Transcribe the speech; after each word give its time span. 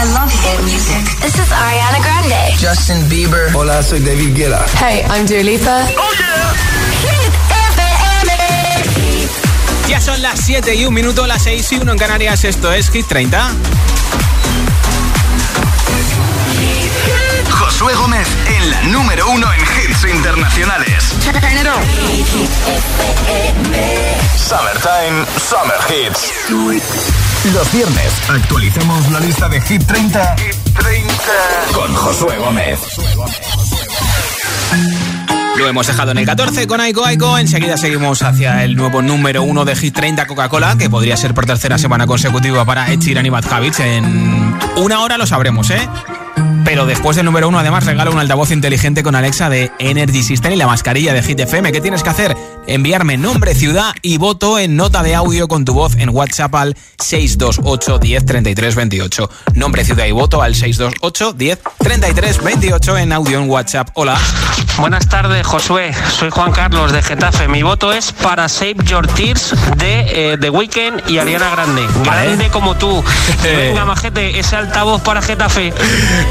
I 0.00 0.04
love 0.14 0.32
hit 0.32 0.62
music. 0.64 1.04
This 1.20 1.34
is 1.34 1.52
Ariana 1.52 2.00
Grande. 2.00 2.56
Justin 2.56 3.06
Bieber. 3.10 3.54
Hola, 3.54 3.82
soy 3.82 4.00
David 4.00 4.34
Guetta. 4.34 4.64
Hey, 4.80 5.04
I'm 5.10 5.26
Dua 5.26 5.42
Lipa. 5.42 5.84
Oh 5.98 6.10
yeah. 6.18 6.30
Ya 9.90 10.00
son 10.00 10.22
las 10.22 10.40
7 10.40 10.74
y 10.74 10.86
un 10.86 10.94
minuto, 10.94 11.26
las 11.26 11.42
6 11.42 11.72
y 11.72 11.76
1 11.76 11.92
en 11.92 11.98
Canarias. 11.98 12.44
Esto 12.44 12.72
es 12.72 12.88
Hit 12.90 13.08
30. 13.08 13.50
Josué 17.80 17.94
Gómez 17.94 18.28
en 18.46 18.70
la 18.70 18.82
número 18.82 19.30
uno 19.30 19.46
en 19.54 19.60
hits 19.60 20.04
internacionales. 20.04 21.14
Summertime, 24.36 25.24
Summer 25.48 25.78
Hits. 25.88 27.54
Los 27.54 27.72
viernes 27.72 28.12
actualizamos 28.28 29.10
la 29.10 29.20
lista 29.20 29.48
de 29.48 29.62
Hit 29.62 29.82
30, 29.86 30.36
Hit 30.36 30.56
30. 30.78 31.14
con 31.72 31.94
Josué 31.94 32.36
Gómez. 32.36 32.80
Lo 35.56 35.66
hemos 35.66 35.86
dejado 35.86 36.10
en 36.10 36.18
el 36.18 36.26
14 36.26 36.66
con 36.66 36.82
Aiko 36.82 37.06
Aiko. 37.06 37.38
Enseguida 37.38 37.78
seguimos 37.78 38.20
hacia 38.20 38.62
el 38.62 38.76
nuevo 38.76 39.00
número 39.00 39.42
1 39.42 39.64
de 39.64 39.74
Hit 39.74 39.94
30 39.94 40.26
Coca-Cola, 40.26 40.76
que 40.76 40.90
podría 40.90 41.16
ser 41.16 41.32
por 41.32 41.46
tercera 41.46 41.78
semana 41.78 42.06
consecutiva 42.06 42.66
para 42.66 42.92
Ed 42.92 42.98
Sheeran 42.98 43.24
y 43.24 43.30
Bad 43.30 43.50
Habits. 43.50 43.80
En 43.80 44.54
una 44.76 45.00
hora 45.00 45.16
lo 45.16 45.26
sabremos, 45.26 45.70
¿eh? 45.70 45.88
Pero 46.70 46.86
después 46.86 47.16
del 47.16 47.26
número 47.26 47.48
uno, 47.48 47.58
además, 47.58 47.84
regalo 47.84 48.12
un 48.12 48.20
altavoz 48.20 48.52
inteligente 48.52 49.02
con 49.02 49.16
Alexa 49.16 49.50
de 49.50 49.72
Energy 49.80 50.22
System 50.22 50.52
y 50.52 50.56
la 50.56 50.68
mascarilla 50.68 51.12
de 51.12 51.20
Hit 51.20 51.40
FM. 51.40 51.72
¿Qué 51.72 51.80
tienes 51.80 52.04
que 52.04 52.10
hacer? 52.10 52.36
Enviarme 52.68 53.16
nombre, 53.16 53.56
ciudad 53.56 53.92
y 54.02 54.18
voto 54.18 54.56
en 54.56 54.76
nota 54.76 55.02
de 55.02 55.16
audio 55.16 55.48
con 55.48 55.64
tu 55.64 55.74
voz 55.74 55.96
en 55.96 56.10
WhatsApp 56.10 56.54
al 56.54 56.76
628 57.00 57.98
10 57.98 58.24
33 58.24 58.74
28. 58.76 59.30
Nombre, 59.54 59.84
ciudad 59.84 60.06
y 60.06 60.12
voto 60.12 60.42
al 60.42 60.54
628 60.54 61.32
10 61.32 61.58
33 61.78 62.44
28 62.44 62.98
en 62.98 63.12
audio 63.14 63.40
en 63.40 63.50
WhatsApp. 63.50 63.88
Hola. 63.94 64.16
Buenas 64.78 65.08
tardes, 65.08 65.44
Josué. 65.46 65.92
Soy 66.10 66.30
Juan 66.30 66.52
Carlos 66.52 66.92
de 66.92 67.02
Getafe. 67.02 67.48
Mi 67.48 67.62
voto 67.62 67.92
es 67.92 68.12
para 68.12 68.48
Save 68.48 68.76
Your 68.84 69.06
Tears 69.08 69.54
de 69.76 70.32
eh, 70.32 70.38
The 70.38 70.50
Weeknd 70.50 71.08
y 71.08 71.18
Ariana 71.18 71.50
Grande. 71.50 71.86
Vale. 72.06 72.26
Grande 72.26 72.48
como 72.50 72.76
tú. 72.76 73.02
Venga, 73.42 73.84
majete, 73.84 74.38
ese 74.38 74.56
altavoz 74.56 75.02
para 75.02 75.20
Getafe. 75.20 75.72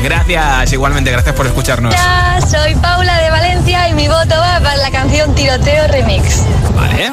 Gracias, 0.03 0.28
igualmente, 0.71 1.11
gracias 1.11 1.33
por 1.33 1.47
escucharnos. 1.47 1.93
Hola, 1.93 2.39
soy 2.47 2.75
Paula 2.75 3.17
de 3.19 3.31
Valencia 3.31 3.89
y 3.89 3.93
mi 3.93 4.07
voto 4.07 4.35
va 4.37 4.59
para 4.59 4.77
la 4.77 4.91
canción 4.91 5.33
Tiroteo 5.33 5.87
Remix. 5.87 6.43
Vale. 6.75 7.11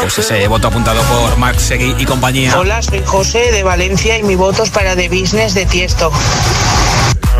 Pues 0.00 0.18
ese 0.18 0.48
voto 0.48 0.68
apuntado 0.68 1.00
por 1.02 1.36
Mark 1.36 1.60
Segui 1.60 1.94
y 1.98 2.04
compañía. 2.04 2.58
Hola, 2.58 2.82
soy 2.82 3.02
José 3.04 3.52
de 3.52 3.62
Valencia 3.62 4.18
y 4.18 4.24
mi 4.24 4.34
voto 4.34 4.64
es 4.64 4.70
para 4.70 4.96
The 4.96 5.08
Business 5.08 5.54
de 5.54 5.66
Tiesto. 5.66 6.10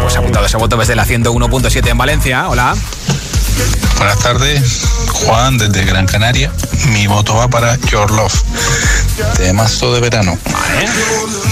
Pues 0.01 0.17
apuntado 0.17 0.47
ese 0.47 0.57
voto 0.57 0.77
desde 0.77 0.95
la 0.95 1.05
101.7 1.05 1.89
en 1.89 1.99
Valencia. 1.99 2.49
Hola. 2.49 2.77
Buenas 3.97 4.19
tardes, 4.21 4.81
Juan 5.25 5.59
desde 5.59 5.85
Gran 5.85 6.07
Canaria. 6.07 6.53
Mi 6.93 7.07
voto 7.07 7.35
va 7.35 7.49
para 7.49 7.77
Your 7.91 8.11
Love, 8.11 8.43
temazo 9.37 9.93
de 9.93 10.01
verano. 10.01 10.39
Vale. 10.45 10.89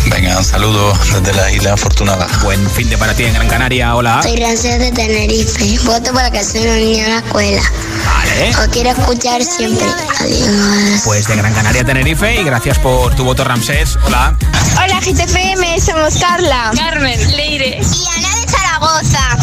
Venga, 0.06 0.38
un 0.38 0.44
saludo 0.44 0.92
desde 1.12 1.32
la 1.34 1.50
isla 1.50 1.72
afortunada. 1.74 2.26
Buen 2.42 2.70
fin 2.70 2.88
de 2.88 2.96
para 2.96 3.14
ti 3.14 3.24
en 3.24 3.34
Gran 3.34 3.48
Canaria. 3.48 3.94
Hola. 3.96 4.20
Soy 4.22 4.36
Rancés 4.36 4.78
de 4.78 4.92
Tenerife. 4.92 5.78
Voto 5.84 6.12
para 6.12 6.30
que 6.30 6.44
sea 6.44 6.62
una 6.62 6.76
niña 6.76 7.04
en 7.04 7.10
la 7.10 7.18
escuela. 7.18 7.62
Vale. 8.06 8.50
Os 8.50 8.68
quiero 8.68 8.90
escuchar 8.90 9.42
siempre. 9.42 9.86
Adiós. 10.20 11.02
Pues 11.04 11.26
de 11.26 11.36
Gran 11.36 11.52
Canaria 11.52 11.82
a 11.82 11.84
Tenerife 11.84 12.40
y 12.40 12.44
gracias 12.44 12.78
por 12.78 13.14
tu 13.16 13.24
voto, 13.24 13.42
Ramsés. 13.42 13.98
Hola. 14.04 14.36
Hola, 14.76 15.00
GTFM, 15.00 15.80
somos 15.80 16.14
Carla, 16.14 16.70
Carmen, 16.76 17.36
Leire 17.36 17.80
y 17.80 18.18
Ana 18.18 18.36
de 18.36 18.50
Zaragoza. 18.50 19.36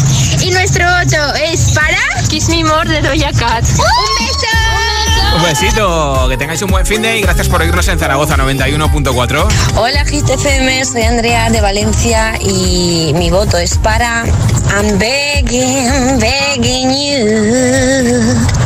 Y 0.44 0.50
nuestro 0.50 0.84
voto 0.84 1.34
es 1.36 1.70
para 1.70 1.96
Kiss 2.28 2.50
Me 2.50 2.62
More 2.62 2.86
de 2.90 3.00
Doja 3.00 3.32
Cat. 3.32 3.64
¡Un 3.64 4.26
beso! 4.26 5.36
Un 5.36 5.42
besito, 5.42 6.28
que 6.28 6.36
tengáis 6.36 6.60
un 6.60 6.70
buen 6.70 6.84
fin 6.84 7.00
de 7.00 7.18
y 7.18 7.22
gracias 7.22 7.48
por 7.48 7.62
oírnos 7.62 7.88
en 7.88 7.98
Zaragoza 7.98 8.36
91.4. 8.36 9.46
Hola 9.76 10.04
GTFM, 10.04 10.84
soy 10.84 11.02
Andrea 11.04 11.48
de 11.48 11.62
Valencia 11.62 12.34
y 12.42 13.12
mi 13.14 13.30
voto 13.30 13.56
es 13.56 13.78
para 13.78 14.26
I'm 14.68 14.98
begging, 14.98 16.18
begging 16.20 16.90
you. 16.90 18.63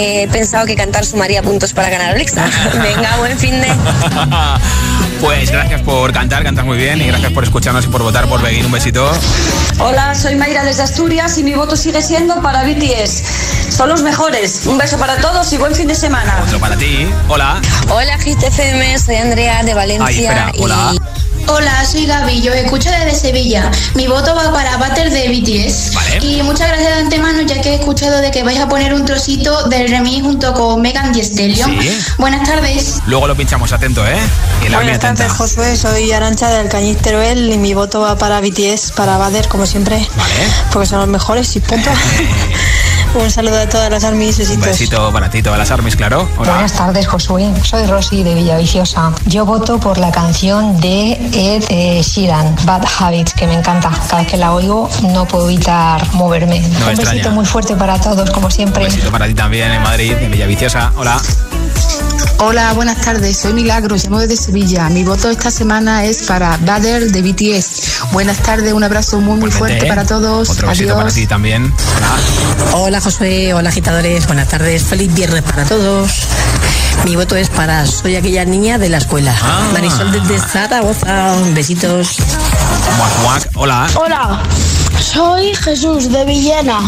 He 0.00 0.28
pensado 0.28 0.64
que 0.64 0.76
cantar 0.76 1.04
sumaría 1.04 1.42
puntos 1.42 1.72
para 1.72 1.90
ganar 1.90 2.14
Alexa. 2.14 2.44
Venga, 2.82 3.16
buen 3.16 3.36
fin 3.36 3.60
de. 3.60 3.66
Pues 5.20 5.50
gracias 5.50 5.82
por 5.82 6.12
cantar, 6.12 6.44
cantas 6.44 6.64
muy 6.64 6.76
bien 6.76 7.02
y 7.02 7.08
gracias 7.08 7.32
por 7.32 7.42
escucharnos 7.42 7.84
y 7.86 7.88
por 7.88 8.04
votar 8.04 8.28
por 8.28 8.40
Begin. 8.40 8.66
Un 8.66 8.70
besito. 8.70 9.10
Hola, 9.80 10.14
soy 10.14 10.36
Mayra 10.36 10.62
desde 10.62 10.84
Asturias 10.84 11.36
y 11.38 11.42
mi 11.42 11.54
voto 11.54 11.76
sigue 11.76 12.02
siendo 12.02 12.40
para 12.40 12.62
BTS. 12.62 13.24
Son 13.68 13.88
los 13.88 14.02
mejores. 14.02 14.64
Un 14.66 14.78
beso 14.78 14.96
para 14.96 15.16
todos 15.16 15.52
y 15.52 15.56
buen 15.56 15.74
fin 15.74 15.88
de 15.88 15.96
semana. 15.96 16.40
Otro 16.46 16.60
para 16.60 16.76
ti. 16.76 17.08
Hola. 17.26 17.60
Hola 17.90 18.16
GTFM, 18.16 18.96
soy 19.00 19.16
Andrea 19.16 19.64
de 19.64 19.74
Valencia 19.74 20.06
Ay, 20.06 20.24
espera, 20.24 20.52
hola. 20.60 20.92
y 20.94 21.00
Hola, 21.50 21.84
soy 21.84 22.04
Gaby, 22.04 22.42
yo 22.42 22.52
escucho 22.52 22.90
desde 22.90 23.14
Sevilla. 23.14 23.70
Mi 23.94 24.06
voto 24.06 24.34
va 24.34 24.52
para 24.52 24.76
Butter 24.76 25.10
de 25.10 25.28
BTS. 25.28 25.94
Vale. 25.94 26.18
Y 26.26 26.42
muchas 26.42 26.68
gracias 26.68 26.94
de 26.94 27.00
antemano, 27.00 27.40
ya 27.42 27.60
que 27.62 27.70
he 27.70 27.74
escuchado 27.76 28.20
de 28.20 28.30
que 28.30 28.42
vais 28.42 28.58
a 28.60 28.68
poner 28.68 28.92
un 28.92 29.06
trocito 29.06 29.66
del 29.68 29.88
remix 29.88 30.22
junto 30.22 30.52
con 30.52 30.82
Megan 30.82 31.12
Thee 31.12 31.24
Stallion. 31.24 31.80
Sí. 31.80 31.98
Buenas 32.18 32.46
tardes. 32.46 33.00
Luego 33.06 33.26
lo 33.26 33.34
pinchamos 33.34 33.72
atento, 33.72 34.06
¿eh? 34.06 34.18
Y 34.66 34.68
la 34.68 34.76
Buenas 34.76 34.98
tardes, 34.98 35.32
Josué. 35.32 35.76
Soy 35.76 36.12
Arancha 36.12 36.50
del 36.50 36.68
Cañiz 36.68 36.98
Teruel 36.98 37.50
y 37.50 37.56
mi 37.56 37.72
voto 37.72 38.00
va 38.00 38.16
para 38.16 38.40
BTS, 38.40 38.92
para 38.92 39.16
Bader, 39.16 39.48
como 39.48 39.64
siempre. 39.64 40.06
Vale. 40.16 40.34
Porque 40.70 40.86
son 40.86 40.98
los 41.00 41.08
mejores 41.08 41.56
y 41.56 41.60
punto. 41.60 41.90
Un 43.14 43.30
saludo 43.30 43.58
a 43.58 43.68
todas 43.68 43.90
las 43.90 44.04
armies, 44.04 44.34
Un 44.38 44.44
besitos. 44.44 44.64
besito 44.66 45.12
para 45.12 45.28
ti, 45.30 45.42
todas 45.42 45.58
las 45.58 45.70
armies, 45.70 45.96
claro. 45.96 46.28
Hola. 46.36 46.52
Buenas 46.52 46.72
tardes, 46.74 47.06
Josué. 47.06 47.52
Soy 47.64 47.84
Rosy 47.86 48.22
de 48.22 48.34
Villaviciosa. 48.34 49.12
Yo 49.26 49.44
voto 49.44 49.78
por 49.80 49.98
la 49.98 50.10
canción 50.12 50.78
de 50.80 51.12
Ed 51.32 51.64
eh, 51.68 52.00
Sheeran, 52.02 52.54
Bad 52.64 52.84
Habits, 52.98 53.32
que 53.34 53.46
me 53.46 53.54
encanta. 53.54 53.90
Cada 54.08 54.22
vez 54.22 54.30
que 54.30 54.36
la 54.36 54.52
oigo 54.52 54.88
no 55.02 55.26
puedo 55.26 55.48
evitar 55.50 56.06
moverme. 56.14 56.58
Un 56.58 56.66
extraña. 56.90 57.10
besito 57.12 57.30
muy 57.32 57.44
fuerte 57.46 57.74
para 57.74 58.00
todos, 58.00 58.30
como 58.30 58.50
siempre. 58.50 58.84
Un 58.84 58.90
besito 58.90 59.10
para 59.10 59.26
ti 59.26 59.34
también 59.34 59.72
en 59.72 59.82
Madrid, 59.82 60.12
en 60.20 60.30
Villaviciosa. 60.30 60.92
Hola. 60.96 61.20
Hola, 62.40 62.72
buenas 62.72 63.00
tardes. 63.00 63.36
Soy 63.36 63.52
Milagros, 63.52 64.04
llamo 64.04 64.20
desde 64.20 64.36
Sevilla. 64.36 64.88
Mi 64.90 65.02
voto 65.02 65.28
esta 65.28 65.50
semana 65.50 66.04
es 66.04 66.22
para 66.22 66.56
Bader 66.58 67.10
de 67.10 67.22
BTS. 67.22 68.12
Buenas 68.12 68.38
tardes, 68.38 68.72
un 68.72 68.84
abrazo 68.84 69.20
muy 69.20 69.36
muy 69.38 69.50
fuerte 69.50 69.74
Vente. 69.74 69.88
para 69.88 70.04
todos. 70.06 70.48
Otro 70.48 70.68
besito 70.68 70.92
Adiós. 70.92 71.02
para 71.04 71.14
ti 71.14 71.26
también. 71.26 71.74
Hola. 71.96 72.78
Hola 72.78 73.00
Josué, 73.00 73.54
hola 73.54 73.70
agitadores, 73.70 74.26
buenas 74.26 74.46
tardes, 74.48 74.84
feliz 74.84 75.12
viernes 75.12 75.42
para 75.42 75.64
todos. 75.64 76.12
Mi 77.04 77.16
voto 77.16 77.34
es 77.36 77.48
para 77.48 77.84
Soy 77.86 78.14
aquella 78.16 78.44
niña 78.44 78.78
de 78.78 78.88
la 78.88 78.98
escuela. 78.98 79.34
Ah. 79.42 79.70
Marisol 79.72 80.12
desde 80.12 80.38
Zaragoza, 80.38 81.34
besitos. 81.54 82.18
Muac, 82.96 83.18
muac. 83.22 83.48
Hola. 83.56 83.86
Hola, 83.96 84.42
soy 85.00 85.54
Jesús 85.56 86.10
de 86.10 86.24
Villena. 86.24 86.80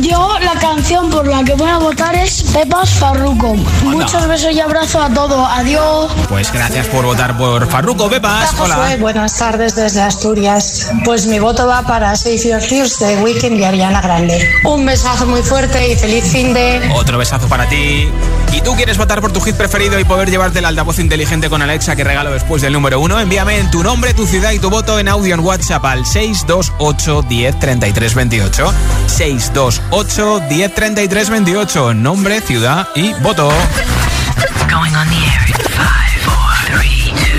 Yo 0.00 0.38
la 0.40 0.54
canción 0.58 1.08
por 1.08 1.26
la 1.26 1.44
que 1.44 1.54
voy 1.54 1.70
a 1.70 1.78
votar 1.78 2.14
es 2.16 2.33
Pepas 2.54 2.88
Farruco. 2.90 3.56
Muchos 3.82 4.28
besos 4.28 4.52
y 4.52 4.60
abrazos 4.60 5.02
a 5.02 5.12
todos. 5.12 5.44
Adiós. 5.50 6.12
Pues 6.28 6.52
gracias 6.52 6.86
por 6.86 7.04
votar 7.04 7.36
por 7.36 7.68
Farruko 7.68 8.08
Pepas. 8.08 8.50
Josué, 8.50 8.74
Hola. 8.74 8.96
buenas 9.00 9.36
tardes 9.36 9.74
desde 9.74 10.00
Asturias. 10.00 10.88
Pues 11.04 11.26
mi 11.26 11.40
voto 11.40 11.66
va 11.66 11.82
para 11.82 12.14
Save 12.14 12.38
Your 12.38 12.62
Tears 12.62 13.00
de 13.00 13.16
Weekend 13.16 13.58
y 13.58 13.64
Ariana 13.64 14.00
Grande. 14.00 14.48
Un 14.64 14.86
besazo 14.86 15.26
muy 15.26 15.42
fuerte 15.42 15.90
y 15.92 15.96
feliz 15.96 16.24
fin 16.30 16.54
de... 16.54 16.92
Otro 16.94 17.18
besazo 17.18 17.48
para 17.48 17.68
ti. 17.68 18.08
¿Y 18.52 18.60
tú 18.60 18.76
quieres 18.76 18.96
votar 18.98 19.20
por 19.20 19.32
tu 19.32 19.40
hit 19.40 19.56
preferido 19.56 19.98
y 19.98 20.04
poder 20.04 20.30
llevarte 20.30 20.60
el 20.60 20.64
altavoz 20.64 21.00
inteligente 21.00 21.50
con 21.50 21.60
Alexa 21.60 21.96
que 21.96 22.04
regalo 22.04 22.30
después 22.30 22.62
del 22.62 22.72
número 22.72 23.00
uno? 23.00 23.18
Envíame 23.18 23.58
en 23.58 23.68
tu 23.72 23.82
nombre, 23.82 24.14
tu 24.14 24.26
ciudad 24.26 24.52
y 24.52 24.60
tu 24.60 24.70
voto 24.70 25.00
en 25.00 25.08
audio 25.08 25.34
en 25.34 25.40
WhatsApp 25.40 25.84
al 25.84 26.06
628 26.06 27.22
10 27.22 27.58
33 27.58 28.14
28. 28.14 28.72
628 29.08 30.40
10 30.48 30.74
33 30.74 31.30
28. 31.30 31.94
Nombre, 31.94 32.40
ciudad 32.44 32.88
y 32.94 33.12
voto. 33.14 33.50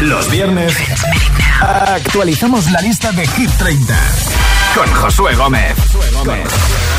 Los 0.02 0.30
viernes 0.30 0.74
actualizamos 1.62 2.70
la 2.72 2.82
lista 2.82 3.12
de 3.12 3.28
Hit 3.28 3.52
30 3.58 3.96
con 4.76 4.94
Josué 4.94 5.36
Gómez. 5.36 5.76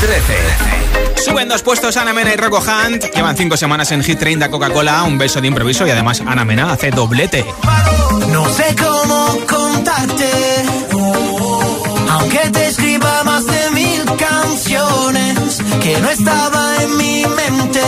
13. 0.01 1.23
Suben 1.25 1.49
dos 1.49 1.61
puestos 1.61 1.97
Ana 1.97 2.13
Mena 2.13 2.33
y 2.33 2.37
Rocco 2.37 2.59
Hunt. 2.59 3.05
Llevan 3.13 3.35
cinco 3.35 3.57
semanas 3.57 3.91
en 3.91 4.03
Hit 4.03 4.19
30 4.19 4.49
Coca-Cola. 4.49 5.03
Un 5.03 5.17
beso 5.17 5.41
de 5.41 5.47
improviso 5.47 5.85
y 5.85 5.91
además 5.91 6.21
Ana 6.25 6.45
Mena 6.45 6.71
hace 6.71 6.91
doblete. 6.91 7.45
No 8.29 8.47
sé 8.49 8.75
cómo 8.75 9.37
contarte, 9.47 10.31
aunque 12.09 12.39
te 12.51 12.67
escriba 12.67 13.23
más 13.23 13.45
de 13.45 13.71
mil 13.71 14.03
canciones, 14.17 15.36
que 15.87 16.01
no 16.01 16.09
estaba 16.09 16.83
en 16.83 16.97
mi 16.97 17.25
mente, 17.25 17.81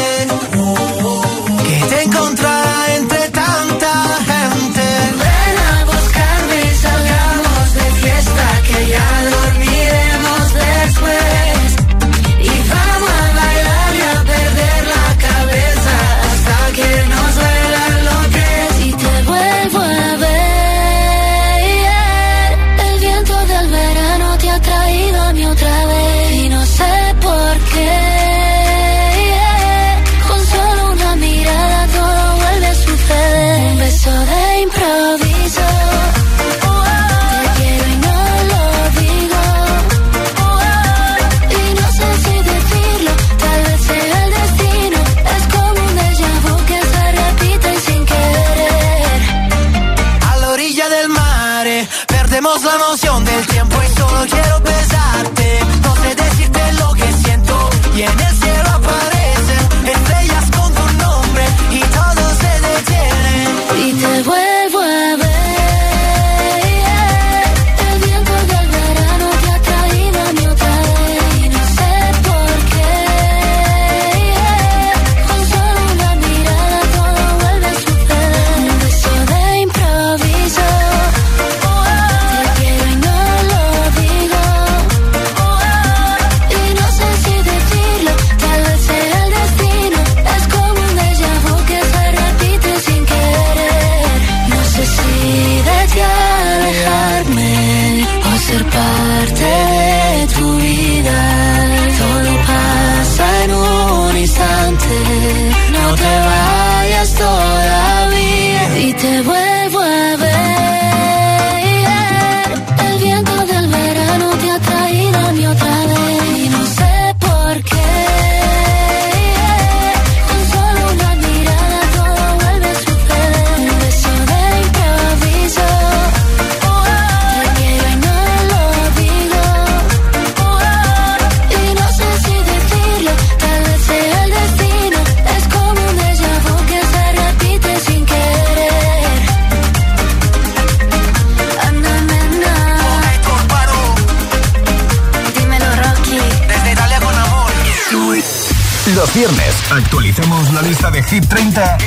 Los 148.95 149.13
viernes 149.13 149.56
actualicemos 149.71 150.51
la 150.53 150.62
lista 150.63 150.89
de 150.89 151.03
Hit 151.03 151.27
30, 151.27 151.77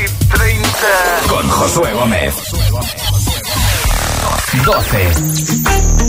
con 1.27 1.49
Josué 1.49 1.93
Gómez. 1.95 2.35
12. 4.65 6.03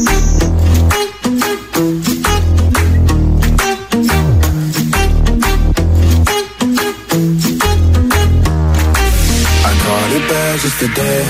I 9.66 9.74
caught 9.84 10.12
it 10.12 10.30
bad 10.30 10.60
just 10.60 10.80
today. 10.80 11.24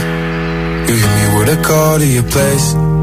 You 0.88 0.96
hit 0.96 1.10
me 1.10 1.40
with 1.40 1.50
a 1.50 1.62
call 1.64 2.00
to 2.00 2.06
your 2.06 2.24
place. 2.24 3.03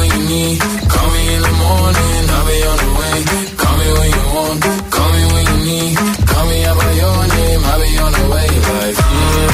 Call 0.31 1.09
me 1.11 1.23
in 1.35 1.41
the 1.41 1.51
morning, 1.59 2.23
on 2.71 2.77
the 2.79 2.89
way. 2.99 3.19
Call 3.59 3.75
me 3.75 3.87
when 3.99 4.09
you 4.15 4.23
want, 4.31 4.63
call 4.89 5.09
me 5.11 5.23
when 5.33 5.43
you 5.51 5.57
need. 5.67 5.97
Call 6.25 6.45
me 6.47 6.59
by 6.79 6.91
your 7.01 7.19
name, 7.35 7.61
I'll 7.67 7.79
be 7.83 7.89
on 7.99 8.11
the 8.15 8.23
way. 8.31 8.47
Like, 8.79 8.95
mm, 9.11 9.49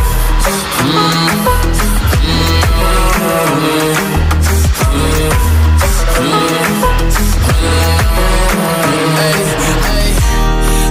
mm, 2.14 2.58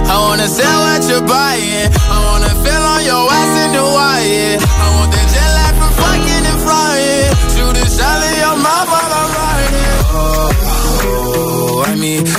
I 0.09 0.15
wanna 0.19 0.47
sell 0.49 0.79
what 0.81 1.01
you're 1.09 1.21
buying. 1.21 1.56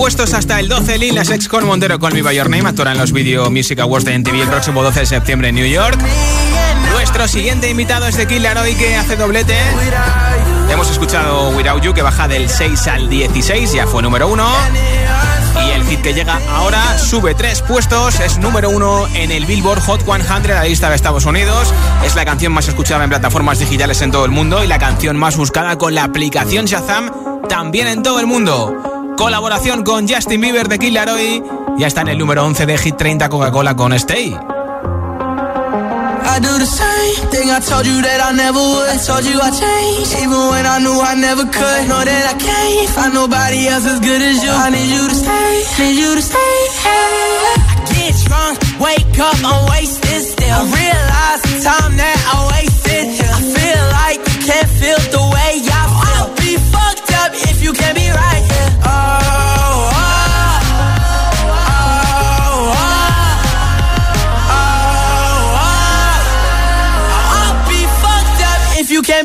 puestos 0.00 0.32
hasta 0.32 0.58
el 0.58 0.66
12. 0.66 0.96
Lil 0.96 1.14
Nas 1.14 1.28
X 1.28 1.46
con 1.46 1.66
Montero 1.66 1.98
con 1.98 2.14
By 2.14 2.34
Your 2.34 2.48
Name. 2.48 2.66
Actora 2.66 2.92
en 2.92 2.96
los 2.96 3.12
Video 3.12 3.50
Music 3.50 3.78
Awards 3.80 4.06
de 4.06 4.18
MTV 4.18 4.40
el 4.40 4.48
próximo 4.48 4.82
12 4.82 5.00
de 5.00 5.04
septiembre 5.04 5.48
en 5.50 5.56
New 5.56 5.66
York. 5.66 5.98
Nuestro 6.92 7.28
siguiente 7.28 7.68
invitado 7.68 8.06
es 8.06 8.16
de 8.16 8.26
Kid 8.26 8.38
Laroi 8.38 8.74
que 8.76 8.96
hace 8.96 9.16
doblete. 9.16 9.54
Hemos 10.70 10.90
escuchado 10.90 11.50
Without 11.50 11.82
You 11.82 11.92
que 11.92 12.00
baja 12.00 12.28
del 12.28 12.48
6 12.48 12.86
al 12.86 13.10
16, 13.10 13.72
ya 13.74 13.86
fue 13.86 14.02
número 14.02 14.28
1. 14.28 14.48
Y 15.66 15.70
el 15.72 15.84
hit 15.84 16.00
que 16.00 16.14
llega 16.14 16.40
ahora 16.48 16.96
sube 16.98 17.34
tres 17.34 17.60
puestos, 17.60 18.20
es 18.20 18.38
número 18.38 18.70
uno 18.70 19.06
en 19.08 19.30
el 19.30 19.44
Billboard 19.44 19.80
Hot 19.80 20.04
100, 20.06 20.48
la 20.48 20.64
lista 20.64 20.88
de 20.88 20.96
Estados 20.96 21.26
Unidos. 21.26 21.74
Es 22.06 22.14
la 22.14 22.24
canción 22.24 22.54
más 22.54 22.66
escuchada 22.68 23.04
en 23.04 23.10
plataformas 23.10 23.58
digitales 23.58 24.00
en 24.00 24.12
todo 24.12 24.24
el 24.24 24.30
mundo 24.30 24.64
y 24.64 24.66
la 24.66 24.78
canción 24.78 25.18
más 25.18 25.36
buscada 25.36 25.76
con 25.76 25.94
la 25.94 26.04
aplicación 26.04 26.64
Shazam 26.64 27.10
también 27.50 27.86
en 27.86 28.02
todo 28.02 28.18
el 28.18 28.26
mundo. 28.26 28.89
Colaboración 29.20 29.84
con 29.84 30.08
Justin 30.08 30.40
Bieber 30.40 30.66
de 30.66 30.78
Kid 30.78 30.94
Laroi. 30.94 31.44
Ya 31.76 31.88
está 31.88 32.00
en 32.00 32.08
el 32.08 32.16
número 32.16 32.42
11 32.42 32.64
de 32.64 32.78
Hit 32.78 32.96
30 32.96 33.28
Coca-Cola 33.28 33.76
con 33.76 33.92
Stay. 33.92 34.30
I 34.30 34.38
do 36.40 36.58
the 36.58 36.64
same 36.64 37.28
thing 37.28 37.50
I 37.50 37.60
told 37.60 37.84
you 37.84 38.00
that 38.00 38.20
I 38.24 38.32
never 38.32 38.56
would. 38.58 38.88
I 38.88 38.96
told 38.96 39.22
you 39.28 39.36
I 39.36 39.50
changed, 39.52 40.16
even 40.24 40.40
when 40.48 40.64
I 40.64 40.80
knew 40.80 40.96
I 40.98 41.14
never 41.20 41.44
could. 41.44 41.82
Know 41.86 42.00
that 42.00 42.32
I 42.32 42.34
can't 42.40 42.88
find 42.96 43.12
nobody 43.12 43.68
else 43.68 43.84
as 43.84 44.00
good 44.00 44.22
as 44.22 44.42
you. 44.42 44.52
I 44.56 44.70
need 44.70 44.88
you 44.88 45.04
to 45.04 45.14
stay, 45.14 45.84
need 45.84 46.00
you 46.00 46.14
to 46.16 46.22
stay. 46.22 46.56
Hey. 46.80 47.60
I 47.60 47.76
get 47.92 48.16
drunk, 48.24 48.56
wake 48.80 49.20
up, 49.20 49.36
I'm 49.44 49.68
wasted 49.68 50.22
still. 50.32 50.48
I 50.48 50.64
realize 50.64 51.40
the 51.44 51.60
time 51.60 51.92
that 52.00 52.18
I 52.24 52.36
wasted. 52.56 53.04
I 53.20 53.40
feel 53.52 53.84
like 54.00 54.20
you 54.32 54.38
can't 54.48 54.70
feel 54.80 55.00
the 55.12 55.24
way 55.28 55.60
I 55.60 55.84
feel. 55.92 56.24
I'll 56.24 56.32
be 56.40 56.56
fucked 56.72 57.12
up 57.20 57.30
if 57.52 57.60
you 57.62 57.76
can't 57.76 57.96
be 58.00 58.08
right 58.08 58.59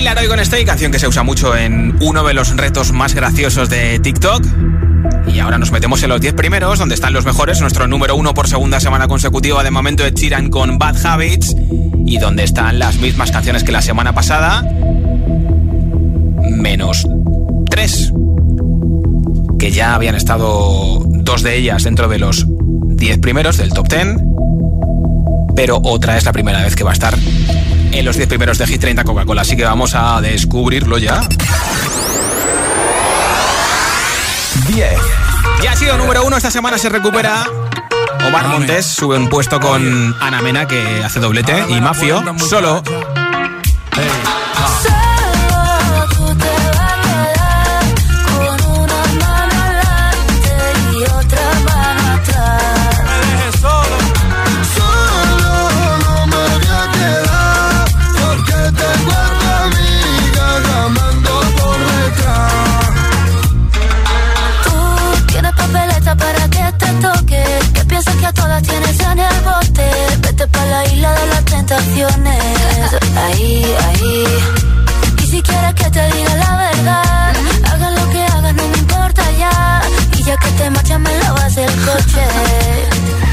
Tequila 0.00 0.14
Roy 0.14 0.28
con 0.28 0.40
Stay, 0.40 0.64
canción 0.64 0.90
que 0.90 0.98
se 0.98 1.06
usa 1.06 1.22
mucho 1.22 1.54
en 1.54 1.94
uno 2.00 2.24
de 2.24 2.32
los 2.32 2.56
retos 2.56 2.90
más 2.90 3.12
graciosos 3.14 3.68
de 3.68 3.98
TikTok. 3.98 4.42
Y 5.26 5.40
ahora 5.40 5.58
nos 5.58 5.72
metemos 5.72 6.02
en 6.02 6.08
los 6.08 6.22
10 6.22 6.32
primeros, 6.32 6.78
donde 6.78 6.94
están 6.94 7.12
los 7.12 7.26
mejores, 7.26 7.60
nuestro 7.60 7.86
número 7.86 8.16
uno 8.16 8.32
por 8.32 8.48
segunda 8.48 8.80
semana 8.80 9.08
consecutiva 9.08 9.62
de 9.62 9.70
momento 9.70 10.02
de 10.02 10.14
Chiran 10.14 10.48
con 10.48 10.78
Bad 10.78 11.04
Habits, 11.04 11.54
y 12.06 12.16
donde 12.16 12.44
están 12.44 12.78
las 12.78 12.96
mismas 12.96 13.30
canciones 13.30 13.62
que 13.62 13.72
la 13.72 13.82
semana 13.82 14.14
pasada, 14.14 14.62
menos 16.48 17.06
3, 17.68 18.14
que 19.58 19.70
ya 19.70 19.94
habían 19.94 20.14
estado 20.14 21.02
dos 21.04 21.42
de 21.42 21.58
ellas 21.58 21.84
dentro 21.84 22.08
de 22.08 22.18
los 22.18 22.46
10 22.48 23.18
primeros 23.18 23.58
del 23.58 23.74
top 23.74 23.86
10, 23.86 24.06
pero 25.54 25.78
otra 25.84 26.16
es 26.16 26.24
la 26.24 26.32
primera 26.32 26.62
vez 26.62 26.74
que 26.74 26.84
va 26.84 26.92
a 26.92 26.94
estar 26.94 27.18
en 27.92 28.04
los 28.04 28.16
10 28.16 28.28
primeros 28.28 28.58
de 28.58 28.66
Hit 28.66 28.80
30 28.80 29.04
Coca-Cola, 29.04 29.42
así 29.42 29.56
que 29.56 29.64
vamos 29.64 29.94
a 29.94 30.20
descubrirlo 30.20 30.98
ya. 30.98 31.20
10. 34.68 34.90
Ya 35.62 35.72
ha 35.72 35.76
sido 35.76 35.96
número 35.98 36.24
uno, 36.24 36.36
esta 36.36 36.50
semana 36.50 36.78
se 36.78 36.88
recupera. 36.88 37.44
Omar 38.26 38.48
Montes 38.48 38.86
sube 38.86 39.16
un 39.16 39.28
puesto 39.28 39.60
con 39.60 40.14
Ana 40.20 40.40
Mena, 40.42 40.66
que 40.66 41.02
hace 41.04 41.20
doblete, 41.20 41.64
y 41.68 41.80
Mafio, 41.80 42.22
solo. 42.48 42.82
Solo 42.82 44.39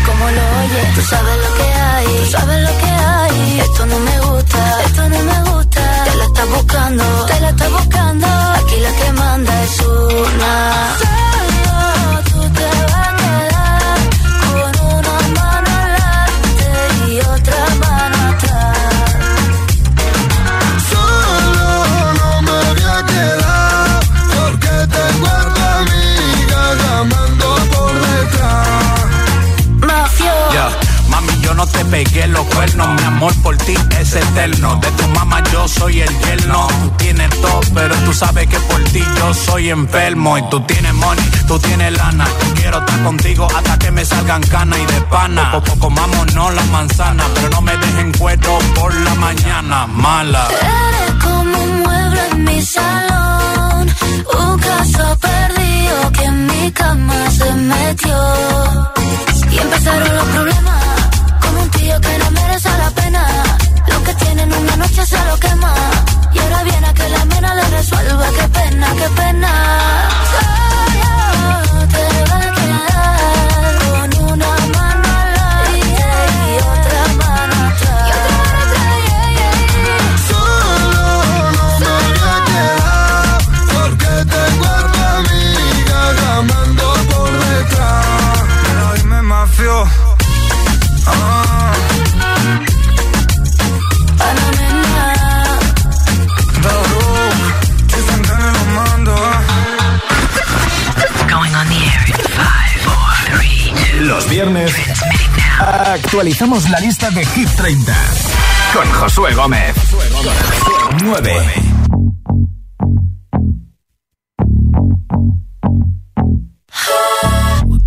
Como 0.06 0.32
lo 0.32 0.44
oyes, 0.60 0.96
tú 0.96 1.02
sabes 1.02 1.38
lo 1.46 1.56
que 1.58 1.64
hay. 1.64 2.06
Tú 2.06 2.32
sabes 2.32 2.62
lo 2.62 2.78
que 2.78 2.90
hay. 2.90 3.60
Esto 3.60 3.86
no 3.86 4.00
me 4.00 4.20
gusta, 4.20 4.82
esto 4.86 5.10
no 5.10 5.20
me 5.24 5.52
gusta. 5.52 6.04
Te 6.06 6.16
la 6.16 6.24
estás 6.26 6.50
buscando, 6.50 7.04
te 7.26 7.40
la 7.40 7.50
estás 7.50 7.72
buscando. 7.72 8.28
Aquí 8.28 8.76
la 8.80 8.92
que 9.00 9.12
manda 9.14 9.64
es 9.64 9.82
una. 9.82 11.17
Pegué 32.04 32.28
los 32.28 32.46
cuernos, 32.54 32.88
mi 32.90 33.04
amor 33.06 33.34
por 33.42 33.58
ti 33.58 33.74
es 34.00 34.14
eterno. 34.14 34.76
De 34.76 34.92
tu 34.92 35.08
mamá 35.08 35.42
yo 35.52 35.68
soy 35.68 36.02
el 36.02 36.20
yerno. 36.20 36.68
Tú 36.68 36.90
tienes 36.98 37.30
todo, 37.42 37.60
pero 37.74 37.96
tú 38.06 38.14
sabes 38.14 38.48
que 38.48 38.60
por 38.60 38.84
ti 38.84 39.04
yo 39.18 39.34
soy 39.34 39.72
enfermo. 39.72 40.38
Y 40.38 40.44
tú 40.50 40.60
tienes 40.62 40.94
money, 40.94 41.26
tú 41.48 41.58
tienes 41.58 41.98
lana. 41.98 42.28
Quiero 42.56 42.78
estar 42.80 43.04
contigo 43.04 43.48
hasta 43.56 43.80
que 43.80 43.90
me 43.92 44.06
salgan 44.06 44.44
canas 44.44 44.78
y 44.80 44.86
de 44.94 45.02
pana. 45.02 45.52
Poco 45.52 45.80
comámonos 45.80 46.54
las 46.54 46.68
manzanas, 46.68 47.28
pero 47.34 47.50
no 47.50 47.62
me 47.62 47.76
dejen 47.76 48.12
cuero 48.12 48.60
por 48.76 48.94
la 48.94 49.16
mañana. 49.16 49.88
Mala. 49.88 50.48
Actualizamos 106.48 106.70
la 106.70 106.80
lista 106.80 107.10
de 107.12 107.26
Hit 107.26 107.50
30 107.56 107.94
con 108.74 108.92
Josué 108.94 109.34
Gómez. 109.34 109.76
9. 111.04 111.32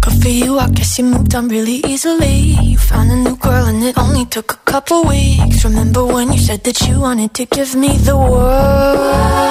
Good 0.00 0.22
for 0.22 0.28
you, 0.28 0.58
I 0.58 0.68
guess 0.72 0.98
you 0.98 1.04
moved 1.06 1.34
on 1.34 1.48
really 1.48 1.80
easily. 1.86 2.56
You 2.62 2.78
found 2.78 3.10
a 3.10 3.16
new 3.16 3.36
girl 3.36 3.66
and 3.66 3.82
it 3.82 3.96
only 3.96 4.26
took 4.26 4.52
a 4.52 4.70
couple 4.70 5.04
weeks. 5.04 5.64
Remember 5.64 6.04
when 6.04 6.32
you 6.32 6.38
said 6.38 6.62
that 6.64 6.80
you 6.86 7.00
wanted 7.00 7.32
to 7.34 7.46
give 7.46 7.74
me 7.74 7.96
the 7.98 8.16
world? 8.16 9.50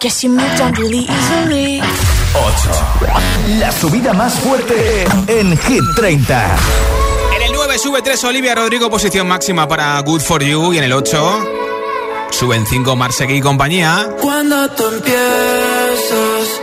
Guess 0.00 0.22
you 0.22 0.30
moved 0.30 0.60
on 0.60 0.72
really 0.74 1.06
easily. 1.08 1.80
8. 1.80 3.58
La 3.58 3.72
subida 3.72 4.12
más 4.12 4.34
fuerte 4.34 5.06
en 5.26 5.56
Hit 5.56 5.82
30. 5.96 6.56
En 7.36 7.42
el 7.42 7.52
9 7.52 7.78
sube 7.78 8.02
3 8.02 8.22
Olivia 8.24 8.54
Rodrigo, 8.54 8.90
posición 8.90 9.26
máxima 9.26 9.66
para 9.66 9.98
Good 10.00 10.20
For 10.20 10.42
You. 10.42 10.72
Y 10.72 10.78
en 10.78 10.84
el 10.84 10.92
8 10.92 12.28
suben 12.30 12.66
5 12.66 12.96
Marseille 12.96 13.36
y 13.36 13.40
compañía. 13.40 14.08
Cuando 14.20 14.68
tú 14.70 14.84
empiezas, 14.86 16.60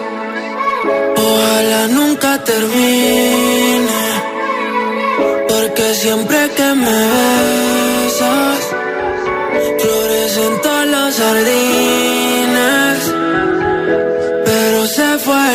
ojalá 1.17 1.87
nunca 1.87 2.43
termine. 2.43 3.87
Porque 5.49 5.93
siempre 5.95 6.51
que 6.55 6.73
me 6.73 6.85
besas, 6.85 7.74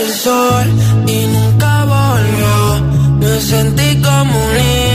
el 0.00 0.12
sol 0.12 0.66
y 1.06 1.26
nunca 1.26 1.84
volvió. 1.84 2.54
Me 3.20 3.40
sentí 3.40 4.00
como 4.02 4.32
un 4.46 4.54
niño 4.54 4.89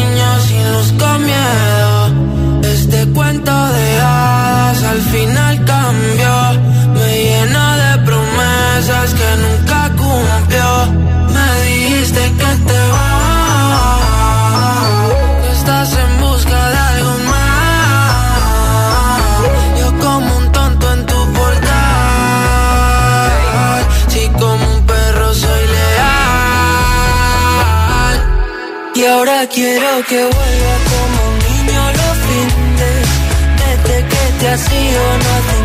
quiero 29.77 30.05
que 30.05 30.21
vuelva 30.23 30.75
como 30.91 31.29
un 31.29 31.38
niño 31.39 31.81
los 31.99 32.17
fines. 32.27 33.07
Desde 33.59 34.07
que 34.07 34.23
te 34.39 34.47
has 34.47 34.71
ido 34.71 35.17
no 35.17 35.64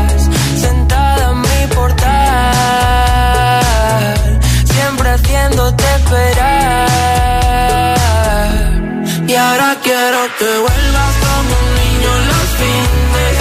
quiero 9.83 10.21
que 10.37 10.45
vuelvas 10.45 11.15
como 11.25 11.53
un 11.59 11.75
niño 11.81 12.11
los 12.29 12.49
fines. 12.59 13.35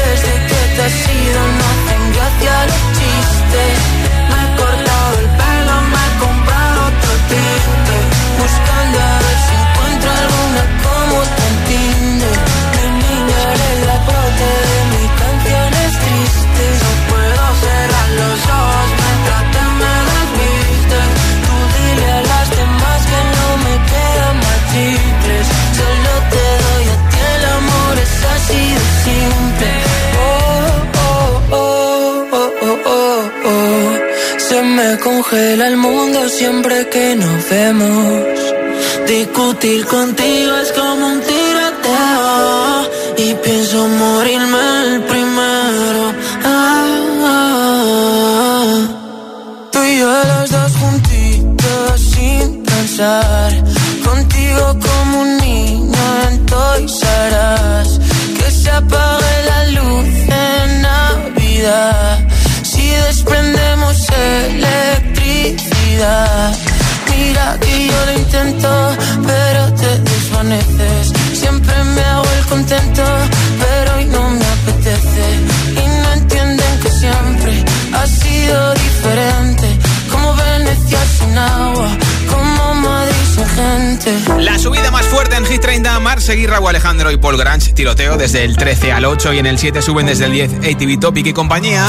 Desde 0.00 0.32
que 0.48 0.60
te 0.76 0.82
has 0.82 1.08
ido 1.08 1.93
siempre 36.38 36.88
que 36.88 37.14
nos 37.14 37.48
vemos. 37.48 38.24
Discutir 39.06 39.84
contigo 39.86 40.56
es 40.56 40.72
como 40.72 40.93
La 84.54 84.60
subida 84.60 84.92
más 84.92 85.04
fuerte 85.06 85.34
en 85.34 85.44
Hit 85.46 85.60
30, 85.60 85.98
Mar 85.98 86.20
Seguirra 86.20 86.60
o 86.60 86.68
Alejandro 86.68 87.10
y 87.10 87.16
Paul 87.16 87.36
Grange, 87.36 87.72
tiroteo 87.72 88.16
desde 88.16 88.44
el 88.44 88.56
13 88.56 88.92
al 88.92 89.04
8 89.04 89.32
y 89.32 89.40
en 89.40 89.46
el 89.46 89.58
7 89.58 89.82
suben 89.82 90.06
desde 90.06 90.26
el 90.26 90.32
10 90.32 90.52
ATV 90.58 91.00
Topic 91.00 91.26
y 91.26 91.32
compañía. 91.32 91.84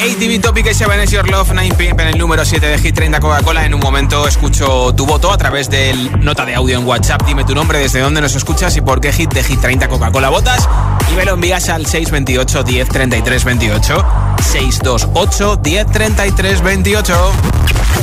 ATV 0.00 0.40
Topic 0.40 0.64
y 0.64 0.70
is 0.70 1.10
Your 1.10 1.28
Love 1.28 1.52
9 1.52 1.74
p.m. 1.76 2.02
en 2.02 2.08
el 2.08 2.18
número 2.18 2.42
7 2.42 2.66
de 2.66 2.78
Hit 2.78 2.94
30 2.94 3.20
Coca-Cola. 3.20 3.66
En 3.66 3.74
un 3.74 3.80
momento 3.80 4.26
escucho 4.26 4.94
tu 4.94 5.04
voto 5.04 5.30
a 5.30 5.36
través 5.36 5.68
del 5.68 6.24
nota 6.24 6.46
de 6.46 6.54
audio 6.54 6.78
en 6.78 6.86
WhatsApp. 6.86 7.22
Dime 7.26 7.44
tu 7.44 7.54
nombre, 7.54 7.78
desde 7.78 8.00
dónde 8.00 8.22
nos 8.22 8.34
escuchas 8.34 8.74
y 8.78 8.80
por 8.80 9.02
qué 9.02 9.12
Hit 9.12 9.34
de 9.34 9.42
Hit 9.42 9.60
30 9.60 9.88
Coca-Cola 9.88 10.30
votas. 10.30 10.66
Y 11.12 11.16
me 11.16 11.26
lo 11.26 11.34
envías 11.34 11.68
al 11.68 11.84
628 11.84 12.62
10 12.62 12.88
33 12.88 13.44
28. 13.44 14.04
628 14.40 15.56
10 15.56 15.86
33 15.92 16.62
28. 16.62 17.32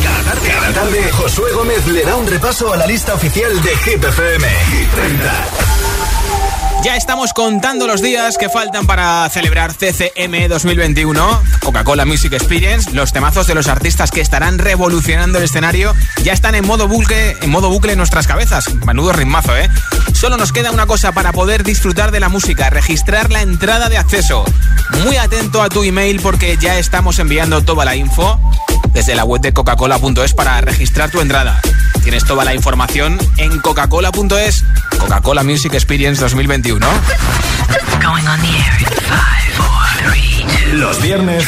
Cada 0.03 0.71
tarde, 0.71 1.11
Josué 1.13 1.51
Gómez 1.53 1.87
le 1.87 2.03
da 2.03 2.15
un 2.15 2.27
repaso 2.27 2.71
a 2.71 2.77
la 2.77 2.85
lista 2.85 3.15
oficial 3.15 3.59
de 3.63 3.75
Hit 3.77 4.03
FM. 4.03 4.47
Hit 4.47 4.89
30. 4.91 6.22
Ya 6.83 6.97
estamos 6.97 7.31
contando 7.31 7.87
los 7.87 8.01
días 8.01 8.37
que 8.37 8.49
faltan 8.49 8.85
para 8.85 9.29
celebrar 9.29 9.71
CCM 9.73 10.49
2021, 10.49 11.41
Coca-Cola 11.61 12.03
Music 12.03 12.33
Experience. 12.33 12.91
Los 12.91 13.13
temazos 13.13 13.47
de 13.47 13.55
los 13.55 13.69
artistas 13.69 14.11
que 14.11 14.19
estarán 14.19 14.59
revolucionando 14.59 15.37
el 15.37 15.45
escenario 15.45 15.93
ya 16.23 16.33
están 16.33 16.55
en 16.55 16.67
modo 16.67 16.89
bucle, 16.89 17.37
en 17.41 17.49
modo 17.49 17.69
bucle 17.69 17.93
en 17.93 17.99
nuestras 17.99 18.27
cabezas. 18.27 18.65
Manudo 18.85 19.13
ritmazo, 19.13 19.55
¿eh? 19.55 19.69
Solo 20.13 20.35
nos 20.35 20.51
queda 20.51 20.71
una 20.71 20.85
cosa 20.85 21.13
para 21.13 21.31
poder 21.31 21.63
disfrutar 21.63 22.11
de 22.11 22.19
la 22.19 22.27
música, 22.27 22.69
registrar 22.69 23.31
la 23.31 23.41
entrada 23.41 23.87
de 23.87 23.97
acceso. 23.97 24.43
Muy 25.05 25.15
atento 25.15 25.63
a 25.63 25.69
tu 25.69 25.83
email 25.83 26.19
porque 26.19 26.57
ya 26.57 26.77
estamos 26.77 27.17
enviando 27.19 27.63
toda 27.63 27.85
la 27.85 27.95
info 27.95 28.37
desde 28.93 29.15
la 29.15 29.23
web 29.23 29.41
de 29.41 29.53
coca-cola.es 29.53 30.33
para 30.33 30.59
registrar 30.59 31.11
tu 31.11 31.21
entrada. 31.21 31.61
Tienes 32.03 32.25
toda 32.25 32.43
la 32.43 32.53
información 32.53 33.17
en 33.37 33.59
coca-cola.es. 33.59 34.65
Coca-Cola 34.99 35.43
Music 35.43 35.73
Experience 35.73 36.21
2021. 36.21 36.72
Los 40.73 41.01
viernes 41.01 41.45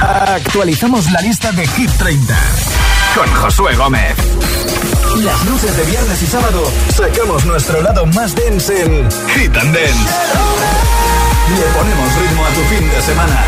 actualizamos 0.00 1.10
la 1.12 1.20
lista 1.20 1.52
de 1.52 1.66
Hit 1.66 1.90
30 1.92 2.36
con 3.14 3.32
Josué 3.34 3.76
Gómez. 3.76 4.16
Las 5.16 5.44
luces 5.44 5.76
de 5.76 5.84
viernes 5.84 6.22
y 6.22 6.26
sábado 6.26 6.70
sacamos 6.94 7.44
nuestro 7.44 7.82
lado 7.82 8.04
más 8.06 8.34
dense 8.34 8.82
en 8.82 9.08
Hit 9.28 9.56
and 9.56 9.74
Dance. 9.74 10.10
Le 11.48 11.62
ponemos 11.78 12.14
ritmo 12.16 12.44
a 12.44 12.50
tu 12.50 12.62
fin 12.64 12.90
de 12.90 13.02
semana. 13.02 13.44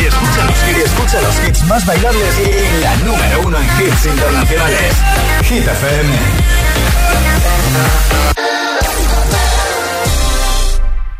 Y 0.00 0.04
escucha 0.04 0.44
los, 0.44 0.84
escucha 0.84 1.20
los 1.20 1.48
hits 1.48 1.64
más 1.64 1.86
bailables 1.86 2.34
y 2.38 2.80
la 2.82 2.96
número 2.96 3.40
uno 3.46 3.58
en 3.58 3.86
hits 3.86 4.06
internacionales. 4.06 4.94
Hit 5.44 5.66
FM. 5.66 6.87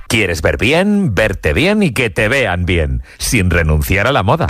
¿Quieres 0.08 0.40
ver 0.40 0.56
bien, 0.56 1.14
verte 1.14 1.52
bien 1.52 1.82
y 1.82 1.90
que 1.90 2.08
te 2.08 2.28
vean 2.28 2.64
bien, 2.64 3.02
sin 3.18 3.50
renunciar 3.50 4.06
a 4.06 4.12
la 4.12 4.22
moda? 4.22 4.46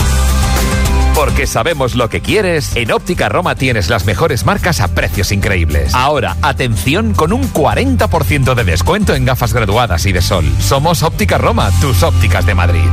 Porque 1.17 1.49
sabemos 1.49 1.97
lo 1.97 2.09
que 2.09 2.21
quieres, 2.21 2.77
en 2.77 2.93
Óptica 2.93 3.29
Roma 3.29 3.57
tienes 3.57 3.91
las 3.91 4.07
mejores 4.07 4.47
marcas 4.47 4.81
a 4.81 4.95
precios 4.95 5.33
increíbles. 5.33 5.93
Ahora, 5.97 6.37
atención 6.43 7.13
con 7.13 7.33
un 7.33 7.53
40% 7.53 8.55
de 8.55 8.63
descuento 8.63 9.17
en 9.17 9.25
gafas 9.25 9.53
graduadas 9.53 10.07
y 10.07 10.13
de 10.13 10.23
sol. 10.23 10.45
Somos 10.61 11.03
Óptica 11.03 11.39
Roma, 11.39 11.73
tus 11.81 12.05
ópticas 12.05 12.47
de 12.47 12.55
Madrid. 12.55 12.89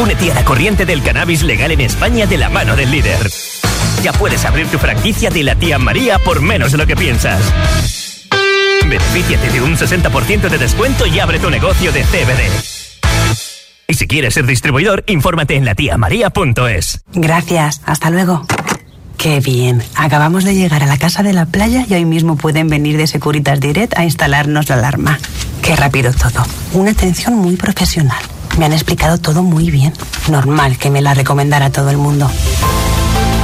Únete 0.00 0.30
a 0.30 0.34
la 0.36 0.44
corriente 0.44 0.86
del 0.86 1.02
cannabis 1.02 1.42
legal 1.42 1.72
en 1.72 1.80
España 1.80 2.26
de 2.26 2.38
la 2.38 2.48
mano 2.48 2.76
del 2.76 2.92
líder. 2.92 3.18
Ya 4.04 4.12
puedes 4.12 4.44
abrir 4.44 4.66
tu 4.66 4.76
franquicia 4.76 5.30
de 5.30 5.42
la 5.42 5.54
tía 5.54 5.78
María 5.78 6.18
por 6.18 6.42
menos 6.42 6.72
de 6.72 6.76
lo 6.76 6.86
que 6.86 6.94
piensas. 6.94 7.40
Benefíciate 8.82 9.48
de 9.48 9.62
un 9.62 9.78
60% 9.78 10.50
de 10.50 10.58
descuento 10.58 11.06
y 11.06 11.20
abre 11.20 11.38
tu 11.38 11.48
negocio 11.48 11.90
de 11.90 12.04
CBD. 12.04 12.50
Y 13.88 13.94
si 13.94 14.06
quieres 14.06 14.34
ser 14.34 14.44
distribuidor, 14.44 15.04
infórmate 15.06 15.56
en 15.56 15.64
latiamaria.es. 15.64 17.02
Gracias, 17.14 17.80
hasta 17.86 18.10
luego. 18.10 18.44
Qué 19.16 19.40
bien. 19.40 19.82
Acabamos 19.94 20.44
de 20.44 20.54
llegar 20.54 20.82
a 20.82 20.86
la 20.86 20.98
casa 20.98 21.22
de 21.22 21.32
la 21.32 21.46
playa 21.46 21.86
y 21.88 21.94
hoy 21.94 22.04
mismo 22.04 22.36
pueden 22.36 22.68
venir 22.68 22.98
de 22.98 23.06
Securitas 23.06 23.58
Direct 23.58 23.96
a 23.96 24.04
instalarnos 24.04 24.68
la 24.68 24.74
alarma. 24.74 25.18
Qué 25.62 25.76
rápido 25.76 26.12
todo. 26.12 26.44
Una 26.74 26.90
atención 26.90 27.36
muy 27.36 27.56
profesional. 27.56 28.20
Me 28.58 28.66
han 28.66 28.74
explicado 28.74 29.16
todo 29.16 29.42
muy 29.42 29.70
bien. 29.70 29.94
Normal 30.28 30.76
que 30.76 30.90
me 30.90 31.00
la 31.00 31.14
recomendara 31.14 31.70
todo 31.70 31.88
el 31.88 31.96
mundo. 31.96 32.30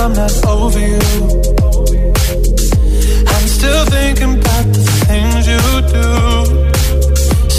I'm 0.00 0.14
not 0.14 0.32
over 0.46 0.78
you. 0.78 0.98
I'm 3.32 3.46
still 3.58 3.84
thinking 3.84 4.32
about 4.40 4.66
the 4.72 4.84
things 5.04 5.46
you 5.46 5.60
do. 5.96 6.08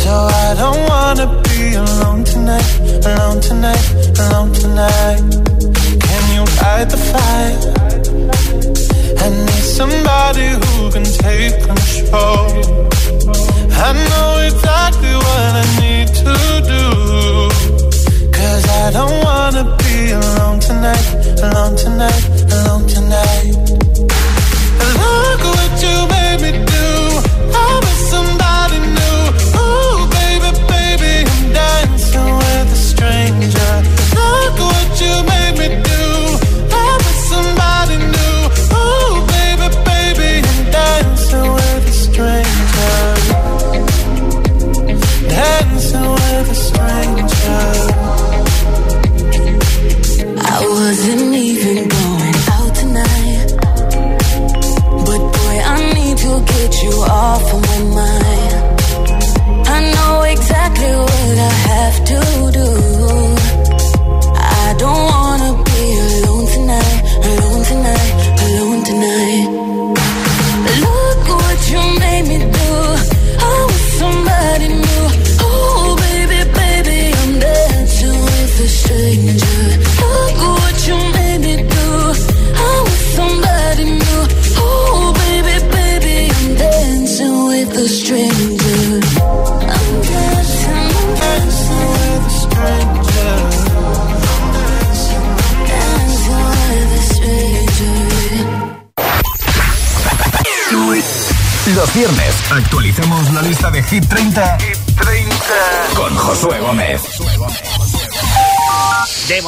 So 0.02 0.12
I 0.46 0.56
don't 0.58 0.82
wanna 0.90 1.28
be 1.44 1.76
alone 1.76 2.24
tonight, 2.24 2.70
alone 3.06 3.42
tonight, 3.42 3.86
alone 4.22 4.52
tonight. 4.54 5.22
Can 6.08 6.24
you 6.36 6.44
fight 6.58 6.90
the 6.90 6.98
fight? 7.12 7.62
I 9.24 9.30
need 9.30 9.66
somebody 9.80 10.48
who 10.62 10.92
can 10.92 11.06
take 11.06 11.62
control. 11.62 12.50
I 13.86 13.94
know 14.10 14.30
exactly 14.50 15.14
what 15.14 15.42
I 15.62 15.66
need 15.80 16.08
to 16.26 16.34
do. 16.74 17.81
Cause 18.42 18.68
I 18.68 18.92
don't 18.92 19.24
wanna 19.24 19.64
be 19.78 20.12
alone 20.14 20.60
tonight, 20.60 21.08
alone 21.44 21.76
tonight, 21.78 22.24
alone 22.52 22.88
tonight. 22.88 23.71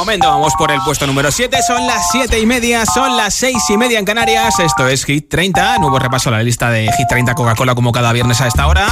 Momento 0.04 0.28
vamos 0.28 0.54
por 0.58 0.70
el 0.70 0.82
puesto 0.82 1.08
número 1.08 1.32
7, 1.32 1.60
son 1.66 1.88
las 1.88 2.12
7 2.12 2.38
y 2.38 2.46
media, 2.46 2.86
son 2.86 3.16
las 3.16 3.34
6 3.36 3.56
y 3.70 3.78
media 3.78 4.00
en 4.00 4.04
Canarias, 4.04 4.60
esto 4.60 4.86
es 4.86 5.06
Hit 5.06 5.30
30, 5.30 5.78
nuevo 5.78 5.98
repaso 5.98 6.28
a 6.28 6.34
la 6.34 6.44
lista 6.44 6.70
de 6.72 6.92
Hit 6.92 7.08
30 7.08 7.34
Coca-Cola 7.36 7.74
como 7.74 7.94
cada 7.94 8.12
viernes 8.12 8.42
a 8.42 8.48
esta 8.48 8.68
hora. 8.68 8.86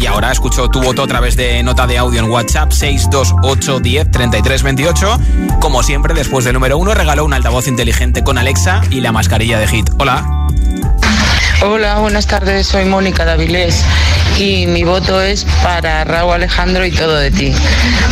Y 0.00 0.06
ahora 0.06 0.32
escucho 0.32 0.70
tu 0.70 0.80
voto 0.80 1.02
a 1.02 1.06
través 1.06 1.36
de 1.36 1.62
nota 1.62 1.86
de 1.86 1.98
audio 1.98 2.20
en 2.20 2.30
WhatsApp 2.30 2.72
628 2.72 3.80
10 3.80 4.10
33 4.10 4.62
28, 4.62 5.20
como 5.60 5.82
siempre 5.82 6.14
después 6.14 6.46
del 6.46 6.54
número 6.54 6.78
1 6.78 6.94
regaló 6.94 7.26
un 7.26 7.34
altavoz 7.34 7.68
inteligente 7.68 8.24
con 8.24 8.38
Alexa 8.38 8.80
y 8.88 9.02
la 9.02 9.12
mascarilla 9.12 9.58
de 9.58 9.68
Hit. 9.68 9.90
Hola. 9.98 10.48
Hola, 11.60 11.98
buenas 11.98 12.26
tardes, 12.26 12.68
soy 12.68 12.86
Mónica 12.86 13.26
Davilés 13.26 13.84
y 14.38 14.66
mi 14.66 14.84
voto 14.84 15.20
es 15.20 15.44
para 15.62 16.04
Raúl 16.04 16.34
Alejandro 16.34 16.84
y 16.84 16.90
todo 16.90 17.16
de 17.16 17.30
ti. 17.30 17.52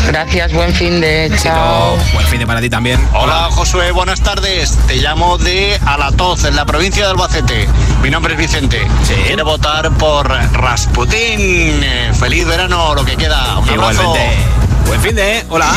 Gracias, 0.06 0.52
buen 0.52 0.72
fin 0.74 1.00
de 1.00 1.30
chao. 1.42 1.96
Buen 2.12 2.26
fin 2.26 2.38
de 2.38 2.46
para 2.46 2.60
ti 2.60 2.70
también. 2.70 3.00
Hola 3.14 3.48
Josué, 3.50 3.90
buenas 3.92 4.20
tardes. 4.20 4.78
Te 4.86 4.96
llamo 4.96 5.38
de 5.38 5.78
Alatoz, 5.84 6.44
en 6.44 6.56
la 6.56 6.64
provincia 6.64 7.04
de 7.04 7.10
Albacete. 7.10 7.68
Mi 8.02 8.10
nombre 8.10 8.34
es 8.34 8.38
Vicente. 8.38 8.86
Quiero 9.26 9.44
votar 9.44 9.90
por 9.92 10.28
Rasputín. 10.28 11.82
Eh, 11.82 12.12
Feliz 12.18 12.46
verano, 12.46 12.94
lo 12.94 13.04
que 13.04 13.16
queda. 13.16 13.58
Un 13.58 13.68
abrazo. 13.68 14.14
Buen 14.86 15.00
fin 15.00 15.16
de, 15.16 15.44
hola. 15.48 15.72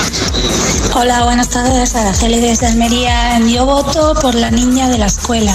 Hola, 0.94 1.24
buenas 1.24 1.50
tardes, 1.50 1.96
Araceli 1.96 2.40
desde 2.40 2.68
Almería. 2.68 3.40
Yo 3.40 3.66
voto 3.66 4.14
por 4.22 4.36
la 4.36 4.50
niña 4.50 4.88
de 4.90 4.98
la 4.98 5.08
escuela. 5.08 5.54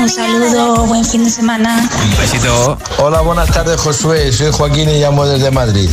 Un 0.00 0.08
saludo, 0.08 0.86
buen 0.86 1.04
fin 1.04 1.24
de 1.24 1.30
semana. 1.30 1.88
Un 2.04 2.16
besito. 2.16 2.78
Hola, 2.98 3.20
buenas 3.20 3.50
tardes, 3.50 3.80
Josué. 3.80 4.32
Soy 4.32 4.52
Joaquín 4.52 4.88
y 4.88 5.00
llamo 5.00 5.26
desde 5.26 5.50
Madrid. 5.50 5.90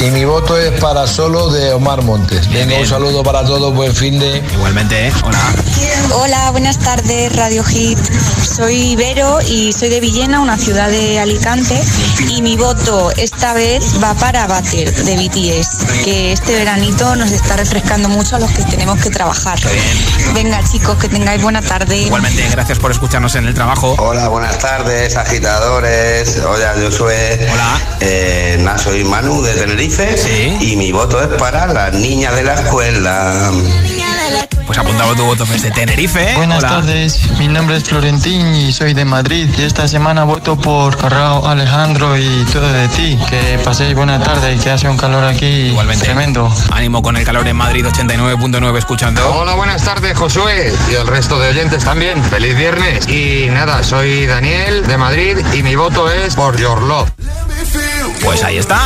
Y 0.00 0.10
mi 0.10 0.24
voto 0.24 0.58
es 0.58 0.80
para 0.80 1.06
solo 1.06 1.50
de 1.50 1.72
Omar 1.72 2.02
Montes. 2.02 2.50
Venga, 2.50 2.78
un 2.78 2.86
saludo 2.86 3.22
para 3.22 3.44
todos, 3.44 3.74
buen 3.74 3.94
fin 3.94 4.18
de. 4.18 4.42
Igualmente, 4.54 5.08
¿eh? 5.08 5.12
hola. 5.24 5.38
Hola, 6.14 6.50
buenas 6.50 6.78
tardes, 6.78 7.34
Radio 7.36 7.64
Hit. 7.64 7.98
Soy 8.50 8.96
Vero 8.96 9.38
y 9.46 9.72
soy 9.72 9.90
de 9.90 10.00
Villena, 10.00 10.40
una 10.40 10.58
ciudad 10.58 10.90
de 10.90 11.20
Alicante. 11.20 11.80
Y 12.28 12.42
mi 12.42 12.56
voto 12.56 13.12
esta 13.16 13.54
vez 13.54 14.02
va 14.02 14.14
para 14.14 14.48
Bater 14.48 14.92
de 14.92 15.16
BTS, 15.16 16.04
que 16.04 16.32
este 16.32 16.56
veranito 16.56 17.14
nos 17.14 17.30
está 17.30 17.56
refrescando 17.56 18.08
mucho 18.08 18.36
a 18.36 18.38
los 18.40 18.50
que 18.50 18.64
tenemos 18.64 19.00
que 19.00 19.10
trabajar. 19.10 19.58
Venga, 20.34 20.60
chicos, 20.64 20.98
que 20.98 21.08
tengáis 21.08 21.40
buena 21.40 21.62
tarde. 21.62 21.96
Igualmente, 21.96 22.44
gracias 22.50 22.80
por 22.80 22.90
escucharnos 22.90 23.36
en 23.36 23.46
el 23.46 23.54
trabajo. 23.54 23.94
Hola, 23.98 24.28
buenas 24.28 24.58
tardes, 24.58 25.16
agitadores. 25.16 26.38
Hola, 26.38 26.74
Josué. 26.82 27.48
Hola. 27.52 27.96
Eh, 28.00 28.56
nada, 28.60 28.78
soy 28.78 29.04
Manu 29.04 29.42
de 29.42 29.54
Tenerife. 29.54 30.58
Y 30.60 30.74
mi 30.76 30.90
voto 30.90 31.22
es 31.22 31.28
para 31.38 31.68
las 31.68 31.94
niñas 31.94 32.34
de 32.34 32.42
la 32.42 32.54
escuela. 32.54 33.52
Pues 34.70 34.78
apuntado 34.78 35.16
tu 35.16 35.24
voto 35.24 35.44
desde 35.46 35.72
Tenerife. 35.72 36.30
¿eh? 36.30 36.36
Buenas 36.36 36.58
Hola. 36.60 36.68
tardes, 36.68 37.28
mi 37.40 37.48
nombre 37.48 37.76
es 37.76 37.82
Florentín 37.82 38.54
y 38.54 38.72
soy 38.72 38.94
de 38.94 39.04
Madrid 39.04 39.48
y 39.58 39.62
esta 39.62 39.88
semana 39.88 40.22
voto 40.22 40.56
por 40.56 40.96
Raúl 41.10 41.44
Alejandro 41.44 42.16
y 42.16 42.44
todo 42.52 42.72
de 42.72 42.86
ti. 42.86 43.18
Que 43.28 43.58
paséis 43.64 43.96
buena 43.96 44.20
tarde 44.22 44.54
y 44.54 44.58
que 44.60 44.70
hace 44.70 44.88
un 44.88 44.96
calor 44.96 45.24
aquí 45.24 45.44
Igualmente. 45.44 46.04
tremendo. 46.04 46.54
Ánimo 46.70 47.02
con 47.02 47.16
el 47.16 47.24
calor 47.24 47.48
en 47.48 47.56
Madrid 47.56 47.84
89.9 47.84 48.78
escuchando. 48.78 49.28
Hola, 49.34 49.54
buenas 49.56 49.82
tardes, 49.82 50.16
Josué 50.16 50.72
y 50.88 50.94
el 50.94 51.08
resto 51.08 51.40
de 51.40 51.48
oyentes 51.48 51.82
también. 51.82 52.22
Feliz 52.22 52.56
viernes. 52.56 53.08
Y 53.08 53.48
nada, 53.50 53.82
soy 53.82 54.26
Daniel 54.26 54.86
de 54.86 54.96
Madrid 54.96 55.36
y 55.52 55.64
mi 55.64 55.74
voto 55.74 56.08
es 56.08 56.36
por 56.36 56.56
Your 56.56 56.80
Love. 56.82 57.10
Pues 58.22 58.44
ahí 58.44 58.58
está. 58.58 58.82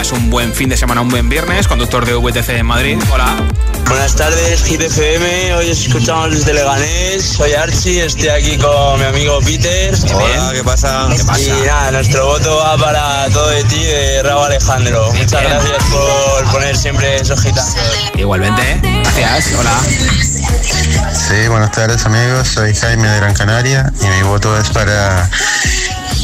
Es 0.00 0.12
un 0.12 0.28
buen 0.28 0.52
fin 0.52 0.68
de 0.68 0.76
semana, 0.76 1.00
un 1.00 1.08
buen 1.08 1.28
viernes, 1.28 1.66
conductor 1.66 2.04
de 2.04 2.14
VTC 2.14 2.50
en 2.50 2.66
Madrid. 2.66 2.98
Hola. 3.10 3.34
Buenas 3.88 4.14
tardes, 4.14 4.62
GTFM. 4.64 5.54
Hoy 5.54 5.70
os 5.70 5.80
escuchamos 5.86 6.30
desde 6.30 6.52
Leganés. 6.52 7.24
Soy 7.24 7.52
Archie, 7.52 8.04
estoy 8.04 8.28
aquí 8.28 8.58
con 8.58 8.98
mi 8.98 9.06
amigo 9.06 9.38
Peter. 9.40 9.94
Hola, 10.12 10.50
¿qué 10.52 10.62
pasa? 10.62 11.08
¿Qué 11.16 11.24
pasa? 11.24 11.40
Y 11.40 11.66
nada, 11.66 11.90
nuestro 11.92 12.26
voto 12.26 12.56
va 12.56 12.76
para 12.76 13.28
todo 13.30 13.48
de 13.48 13.64
ti, 13.64 13.82
de 13.82 14.22
Raúl 14.22 14.46
Alejandro. 14.46 15.12
Muchas 15.12 15.42
gracias 15.42 15.84
por 15.84 16.52
poner 16.52 16.76
siempre 16.76 17.16
esos 17.16 17.40
gitazos. 17.40 17.76
Igualmente, 18.14 18.80
gracias. 18.82 19.54
Hola. 19.58 19.80
Sí, 21.12 21.48
buenas 21.48 21.70
tardes 21.70 22.04
amigos, 22.04 22.48
soy 22.48 22.74
Jaime 22.74 23.08
de 23.08 23.16
Gran 23.16 23.34
Canaria 23.34 23.92
y 24.02 24.06
mi 24.06 24.22
voto 24.22 24.58
es 24.58 24.68
para 24.70 25.30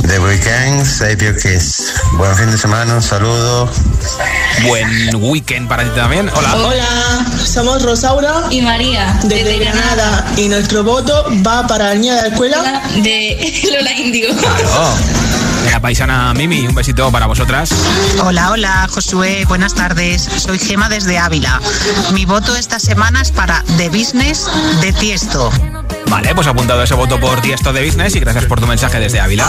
The 0.06 0.18
Weeknd, 0.18 0.84
Save 0.84 1.16
Your 1.24 1.36
Kiss. 1.36 1.94
Buen 2.16 2.34
fin 2.36 2.50
de 2.50 2.58
semana, 2.58 2.94
un 2.94 3.02
saludo. 3.02 3.68
Buen 4.66 5.14
weekend 5.16 5.68
para 5.68 5.84
ti 5.84 5.90
también. 5.94 6.30
Hola. 6.34 6.56
Hola, 6.56 7.26
somos 7.44 7.82
Rosaura 7.82 8.44
y 8.50 8.60
María 8.62 9.18
desde, 9.24 9.58
Granada. 9.58 10.26
y 10.36 10.48
nuestro 10.48 10.82
voto 10.84 11.24
va 11.46 11.66
para 11.66 11.88
la 11.88 11.94
niña 11.94 12.16
de 12.16 12.22
la 12.22 12.28
escuela 12.28 12.82
de 13.02 13.62
Lola 13.72 13.92
Indio. 13.92 14.28
Claro. 14.36 14.94
De 15.64 15.70
la 15.70 15.80
paisana 15.80 16.32
Mimi, 16.34 16.66
un 16.66 16.74
besito 16.74 17.10
para 17.12 17.26
vosotras. 17.26 17.70
Hola, 18.24 18.50
hola, 18.50 18.88
Josué, 18.90 19.44
buenas 19.46 19.74
tardes. 19.74 20.22
Soy 20.38 20.58
Gema 20.58 20.88
desde 20.88 21.18
Ávila. 21.18 21.60
Mi 22.12 22.24
voto 22.24 22.56
esta 22.56 22.78
semana 22.78 23.20
es 23.22 23.30
para 23.30 23.62
The 23.76 23.88
Business 23.90 24.46
de 24.80 24.92
Tiesto. 24.94 25.50
Vale, 26.08 26.34
pues 26.34 26.46
apuntado 26.46 26.82
ese 26.82 26.94
voto 26.94 27.18
por 27.20 27.40
Tiesto 27.40 27.72
de 27.72 27.84
Business 27.84 28.16
y 28.16 28.20
gracias 28.20 28.46
por 28.46 28.60
tu 28.60 28.66
mensaje 28.66 28.98
desde 28.98 29.20
Ávila. 29.20 29.46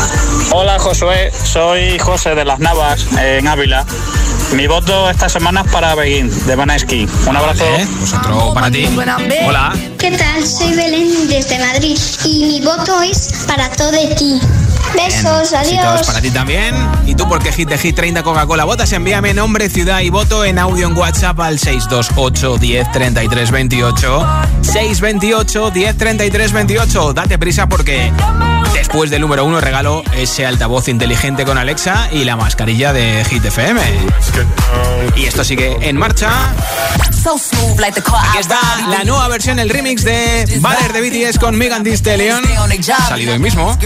Hola 0.52 0.80
Josué, 0.80 1.32
soy 1.44 1.98
José 2.00 2.36
de 2.36 2.46
las 2.46 2.60
Navas 2.60 3.08
en 3.20 3.48
Ávila. 3.48 3.86
Mi 4.54 4.68
voto 4.68 5.10
esta 5.10 5.30
semana 5.30 5.62
es 5.62 5.72
para 5.72 5.96
Begin 5.96 6.30
de 6.46 6.56
Maneskin. 6.56 7.10
Un 7.28 7.36
abrazo. 7.36 7.64
Vale, 7.64 7.88
pues 7.98 8.14
otro 8.14 8.54
para 8.54 8.70
ti. 8.70 8.88
Hola. 9.46 9.74
¿Qué 9.98 10.12
tal? 10.12 10.46
Soy 10.46 10.74
Belén 10.74 11.30
desde 11.30 11.58
Madrid 11.60 11.98
y 12.26 12.46
mi 12.46 12.62
voto 12.66 13.02
es 13.02 13.46
para 13.48 13.70
todo 13.70 13.92
de 13.92 14.08
ti. 14.16 14.42
Besos, 14.96 15.52
Besitos 15.52 15.54
adiós. 15.54 16.08
para 16.08 16.22
ti 16.22 16.30
también. 16.32 16.76
¿Y 17.06 17.16
tú 17.16 17.28
por 17.28 17.42
qué 17.42 17.52
hit 17.52 17.70
de 17.70 17.78
Hit 17.78 17.96
30 17.96 18.24
Coca-Cola 18.24 18.64
votas? 18.66 18.92
Envíame 18.92 19.34
nombre, 19.34 19.70
ciudad 19.70 20.00
y 20.02 20.10
voto 20.10 20.44
en 20.46 20.60
audio 20.60 20.88
en 20.88 20.98
WhatsApp 20.98 21.40
al 21.40 21.60
628 21.60 22.58
10 22.58 22.92
33 22.92 23.52
28. 23.52 24.28
628 24.62 25.72
10 25.72 25.98
33 25.98 26.52
28. 26.52 27.14
Date 27.14 27.38
prisa 27.38 27.68
porque 27.68 28.12
después 28.74 29.10
del 29.10 29.22
número 29.22 29.46
uno 29.46 29.60
regalo 29.62 30.04
ese 30.16 30.46
altavoz 30.46 30.88
inteligente 30.88 31.46
con 31.46 31.58
Alexa 31.58 32.10
y 32.12 32.24
la 32.24 32.36
mascarilla 32.36 32.94
de 32.94 33.26
Hit 33.30 33.46
FM. 33.46 33.82
Y 35.16 35.26
esto 35.26 35.44
sigue 35.44 35.78
en 35.82 35.98
marcha. 35.98 36.30
Aquí 38.30 38.40
está 38.40 38.60
la 38.90 39.04
nueva 39.04 39.28
versión, 39.28 39.60
el 39.60 39.70
remix 39.70 40.04
de 40.04 40.46
Baller 40.60 40.92
de 40.94 41.02
BTS 41.28 41.38
con 41.38 41.56
Megan 41.56 41.84
Thee 41.84 41.94
Stallion. 41.96 42.44
Ha 43.04 43.08
salido 43.10 43.34
hoy 43.34 43.40
mismo. 43.40 43.78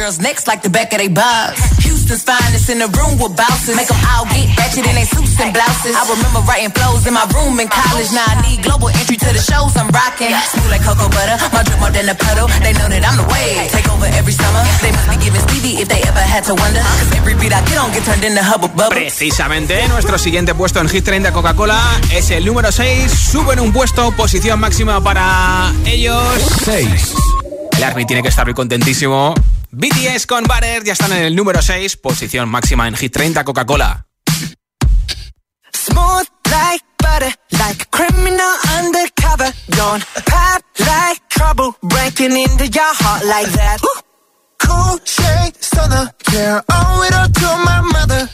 Of 0.96 1.02
they 1.02 1.12
bobs. 1.12 1.60
Houston's 1.84 2.24
finest 2.24 2.72
in 2.72 2.80
the 2.80 2.88
room 2.88 3.20
with 3.20 3.36
bouncers. 3.36 3.76
Make 3.76 3.92
them 3.92 4.00
all 4.16 4.24
get 4.32 4.48
ratchet 4.56 4.88
in 4.88 4.96
their 4.96 5.04
suits 5.04 5.36
and 5.44 5.52
blouses. 5.52 5.92
I 5.92 6.08
remember 6.08 6.40
writing 6.48 6.72
flows 6.72 7.04
in 7.04 7.12
my 7.12 7.28
room 7.36 7.60
in 7.60 7.68
college. 7.68 8.16
Now 8.16 8.24
I 8.24 8.40
need 8.48 8.64
global 8.64 8.88
entry 8.88 9.20
to 9.20 9.28
the 9.28 9.44
shows 9.44 9.76
I'm 9.76 9.92
rocking. 9.92 10.32
Smooth 10.32 10.72
like 10.72 10.88
cocoa 10.88 11.12
butter. 11.12 11.36
My 11.52 11.68
drip 11.68 11.84
more 11.84 11.92
than 11.92 12.08
a 12.08 12.16
puddle. 12.16 12.48
They 12.64 12.72
know 12.80 12.88
that 12.88 13.04
I'm 13.04 13.20
the 13.20 13.28
wave. 13.28 13.68
Take 13.76 13.92
over 13.92 14.08
every 14.16 14.32
summer. 14.32 14.64
They 14.80 14.96
must 14.96 15.12
be 15.12 15.18
giving 15.20 15.44
Stevie 15.44 15.76
if 15.84 15.92
they 15.92 16.00
ever 16.08 16.24
had 16.24 16.48
to 16.48 16.56
wonder. 16.56 16.80
Cause 16.80 17.12
every 17.12 17.36
beat 17.44 17.52
I 17.52 17.60
get 17.68 17.76
on 17.76 17.92
get 17.92 18.08
turned 18.08 18.24
into 18.24 18.40
hubba 18.40 18.72
bubba. 18.72 18.96
Precisamente, 18.96 19.76
nuestro 19.92 20.16
siguiente 20.16 20.56
puesto 20.56 20.80
en 20.80 20.88
Hit 20.88 21.04
30 21.04 21.36
Coca-Cola 21.36 21.76
es 22.16 22.32
el 22.32 22.48
número 22.48 22.72
6. 22.72 23.12
Suben 23.12 23.60
un 23.60 23.76
puesto, 23.76 24.16
posición 24.16 24.64
máxima 24.64 25.04
para 25.04 25.76
ellos. 25.84 26.24
6. 26.64 27.16
El 27.76 27.84
Army 27.84 28.06
tiene 28.06 28.24
que 28.24 28.30
estar 28.30 28.46
muy 28.48 28.56
contentísimo. 28.56 29.36
BTS 29.78 30.26
con 30.26 30.46
Butter 30.46 30.86
ya 30.86 30.94
están 30.94 31.12
en 31.12 31.24
el 31.24 31.36
número 31.36 31.62
6, 31.62 31.98
posición 31.98 32.48
máxima 32.48 32.88
en 32.88 32.96
Hit 32.96 33.12
30 33.12 33.44
Coca-Cola. 33.44 34.08
Smooth 35.74 36.28
like 36.50 36.86
butter, 36.98 37.36
like 37.52 37.84
a 37.84 37.86
criminal 37.92 38.56
undercover. 38.80 39.52
Don't 39.76 40.02
pop 40.24 40.64
like 40.80 41.22
trouble, 41.28 41.76
breaking 41.82 42.38
into 42.38 42.68
your 42.68 42.94
heart 43.04 43.26
like 43.26 43.52
that. 43.52 43.82
Ooh. 43.84 44.02
Cool 44.60 44.98
shade 45.04 45.56
stunner, 45.60 46.10
yeah, 46.32 46.62
owe 46.72 47.04
it 47.04 47.14
all 47.14 47.28
to 47.28 47.66
my 47.66 47.82
mother. 47.82 48.30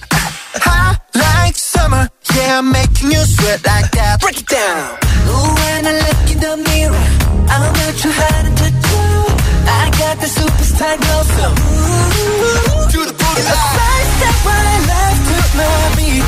Hot 0.62 1.00
like 1.16 1.56
summer, 1.56 2.08
yeah, 2.36 2.60
I'm 2.60 2.72
making 2.72 3.10
you 3.10 3.26
sweat 3.26 3.66
like 3.66 3.90
that. 3.90 4.22
Break 4.22 4.42
it 4.42 4.48
down. 4.48 5.00
Ooh, 5.26 5.56
when 5.56 5.88
I 5.88 5.94
look 6.06 6.32
in 6.34 6.40
the 6.40 6.70
mirror, 6.70 7.06
I'm 7.50 7.74
not 7.74 7.96
too 7.98 8.12
hard 8.12 8.58
to 8.58 8.70
do. 8.70 9.31
I 9.68 9.90
got 10.02 10.16
the 10.20 10.28
superstar 10.28 10.96
glow, 11.02 11.22
so 11.36 11.46
ooh, 11.46 12.92
do 12.94 13.02
the 13.10 13.14
booty. 13.14 13.42
It's 13.42 13.50
a 13.50 13.60
side 13.76 14.08
step 14.16 14.38
right 14.50 14.82
left 14.92 15.22
to 15.30 15.38
my 15.58 15.72
beat. 15.98 16.24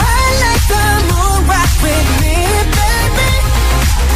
I 0.00 0.20
like 0.44 0.64
the 0.72 0.84
moon 1.10 1.38
rock 1.50 1.72
with 1.84 2.08
me, 2.22 2.36
baby. 2.78 3.30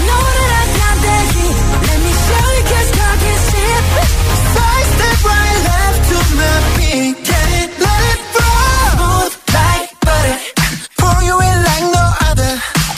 Know 0.06 0.24
that 0.36 0.50
I 0.60 0.64
got 0.80 0.96
that 1.06 1.24
heat. 1.34 1.58
Let 1.86 1.98
me 2.04 2.12
show 2.26 2.46
you 2.56 2.62
'cause 2.68 2.90
talk 2.98 3.20
is 3.32 3.42
cheap. 3.50 3.84
Side 4.54 4.86
step 4.94 5.18
right 5.30 5.58
left 5.68 6.00
to 6.10 6.18
my 6.38 6.54
beat. 6.76 7.14
Get 7.28 7.48
it, 7.62 7.70
let 7.84 8.02
it 8.12 8.20
roll. 8.36 8.88
Smooth 8.96 9.34
like 9.56 9.90
butter. 10.04 10.38
Pour 10.98 11.18
you 11.28 11.36
in 11.48 11.58
like 11.68 11.86
no 11.96 12.04
other. 12.28 12.52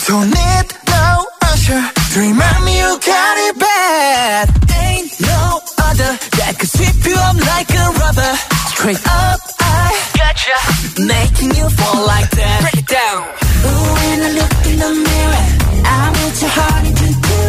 Don't 0.07 0.29
need 0.37 0.67
no 0.93 1.05
usher. 1.51 1.81
To 2.13 2.17
remind 2.19 2.61
me 2.65 2.66
got 2.99 3.37
it 3.37 3.59
bad. 3.59 4.49
Ain't 4.73 5.11
no 5.21 5.61
other 5.87 6.11
that 6.37 6.55
could 6.57 6.69
sweep 6.69 6.97
you 7.05 7.17
up 7.17 7.37
like 7.53 7.69
a 7.69 7.85
rubber. 8.01 8.33
Straight 8.73 9.01
up, 9.05 9.39
I 9.59 9.93
gotcha. 10.17 10.57
Making 11.01 11.51
you 11.57 11.69
fall 11.69 12.05
like 12.05 12.29
that. 12.31 12.61
Break 12.61 12.79
it 12.83 12.89
down. 12.89 13.21
Ooh, 13.65 13.93
when 13.97 14.17
I 14.23 14.29
look 14.39 14.53
in 14.69 14.75
the 14.81 14.91
mirror, 14.93 15.45
I'm 15.85 16.13
what 16.13 16.35
your 16.41 16.53
heart 16.53 16.83
into 16.87 17.09
do. 17.11 17.41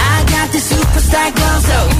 I 0.00 0.16
got 0.34 0.48
the 0.52 0.60
superstar 0.60 1.28
glow, 1.36 1.56
so 1.68 1.91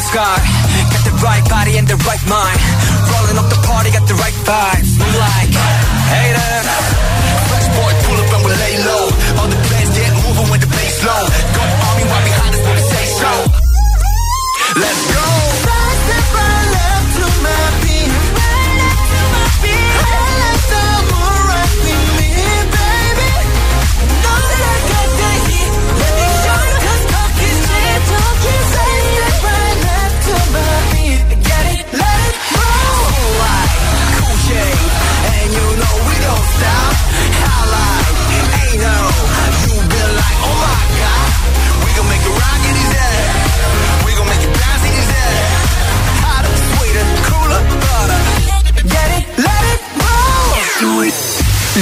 nice 0.00 0.14
guy. 0.14 0.38
Got 0.92 1.04
the 1.04 1.16
right 1.20 1.44
body 1.50 1.76
and 1.76 1.86
the 1.86 1.96
right 2.08 2.24
mind. 2.24 2.60
Rolling 3.12 3.36
up 3.36 3.48
the 3.52 3.60
party, 3.68 3.90
got 3.90 4.08
the 4.08 4.14
right 4.14 4.32
vibes. 4.48 4.96
Move 4.96 5.29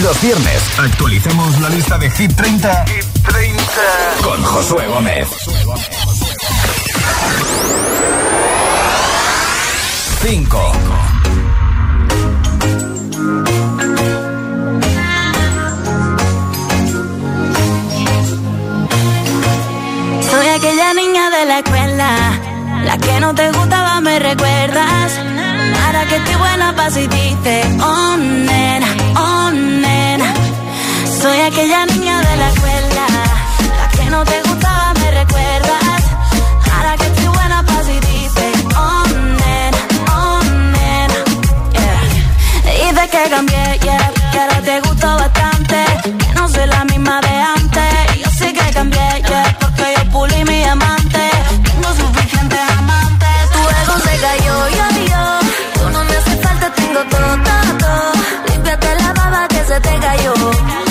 Los 0.08 0.22
viernes 0.22 0.62
actualicemos 0.78 1.60
la 1.60 1.68
lista 1.68 1.98
de 1.98 2.10
Hit 2.10 2.34
30, 2.34 2.86
Hit 2.86 3.04
30. 3.28 3.62
con 4.22 4.42
Josué 4.42 4.86
Gómez. 4.86 5.28
5. 10.22 10.72
Soy 20.30 20.48
aquella 20.48 20.94
niña 20.94 21.28
de 21.28 21.44
la 21.44 21.58
escuela, 21.58 22.40
la 22.82 22.96
que 22.96 23.20
no 23.20 23.34
te 23.34 23.52
gustaba, 23.52 24.00
me 24.00 24.18
recuerdas. 24.18 25.27
Ahora 25.98 26.10
que 26.10 26.16
estoy 26.16 26.34
buena, 26.36 26.76
paso 26.76 27.00
y 27.00 27.08
dice, 27.08 27.76
oh 27.82 28.16
nena, 28.16 28.86
oh 29.16 29.50
nena. 29.50 30.32
Soy 31.20 31.40
aquella 31.40 31.86
niña 31.86 32.20
de 32.20 32.36
la 32.36 32.48
escuela, 32.50 33.06
la 33.80 33.88
que 33.96 34.08
no 34.08 34.22
te 34.22 34.40
gustaba, 34.42 34.94
me 34.94 35.10
recuerdas. 35.10 36.02
Ahora 36.72 36.96
que 36.98 37.04
estoy 37.04 37.26
buena, 37.26 37.64
paso 37.64 37.90
y 37.90 37.98
dice, 37.98 38.52
oh 38.76 39.08
nena, 39.40 39.78
oh 40.14 40.40
nena. 40.76 41.20
Yeah. 41.72 42.92
Dice 42.92 43.08
que 43.10 43.30
cambié, 43.30 43.78
yeah, 43.82 44.12
que 44.30 44.38
ahora 44.38 44.60
te 44.60 44.80
gustó 44.82 45.16
bastante. 45.16 45.84
Que 46.04 46.34
no 46.34 46.48
soy 46.48 46.66
la 46.68 46.84
misma 46.84 47.20
de 47.22 47.28
antes. 47.28 47.57
Se 59.78 59.80
te 59.80 59.98
cayó. 60.00 60.87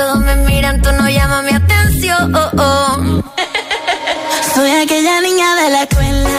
Todos 0.00 0.20
me 0.20 0.34
miran, 0.36 0.80
tú 0.80 0.90
no 0.92 1.10
llamas 1.10 1.44
mi 1.44 1.50
atención. 1.50 2.32
Soy 4.54 4.70
aquella 4.70 5.20
niña 5.20 5.54
de 5.56 5.70
la 5.70 5.82
escuela, 5.82 6.30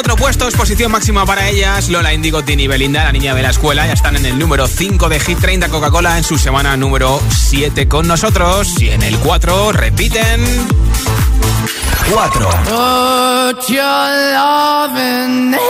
cuatro 0.00 0.16
puestos, 0.16 0.54
posición 0.54 0.90
máxima 0.90 1.26
para 1.26 1.50
ellas. 1.50 1.90
Lola 1.90 2.14
Indigo, 2.14 2.42
Tini 2.42 2.66
Belinda, 2.66 3.04
la 3.04 3.12
niña 3.12 3.34
de 3.34 3.42
la 3.42 3.50
escuela, 3.50 3.86
ya 3.86 3.92
están 3.92 4.16
en 4.16 4.24
el 4.24 4.38
número 4.38 4.66
5 4.66 5.10
de 5.10 5.20
Hit 5.20 5.38
30 5.38 5.68
Coca-Cola 5.68 6.16
en 6.16 6.24
su 6.24 6.38
semana 6.38 6.74
número 6.74 7.20
7 7.28 7.86
con 7.86 8.08
nosotros. 8.08 8.80
Y 8.80 8.88
en 8.88 9.02
el 9.02 9.18
4 9.18 9.72
repiten. 9.72 10.42
4. 12.14 12.50
Put 12.64 13.68
your 13.68 14.08
loving 14.32 15.52
hand 15.52 15.60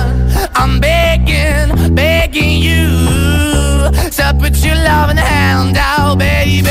I'm 0.55 0.79
begging, 0.79 1.95
begging 1.95 2.61
you. 2.61 3.91
To 4.17 4.35
put 4.39 4.57
your 4.63 4.75
loving 4.75 5.17
hand 5.17 5.77
out, 5.77 6.17
baby. 6.17 6.69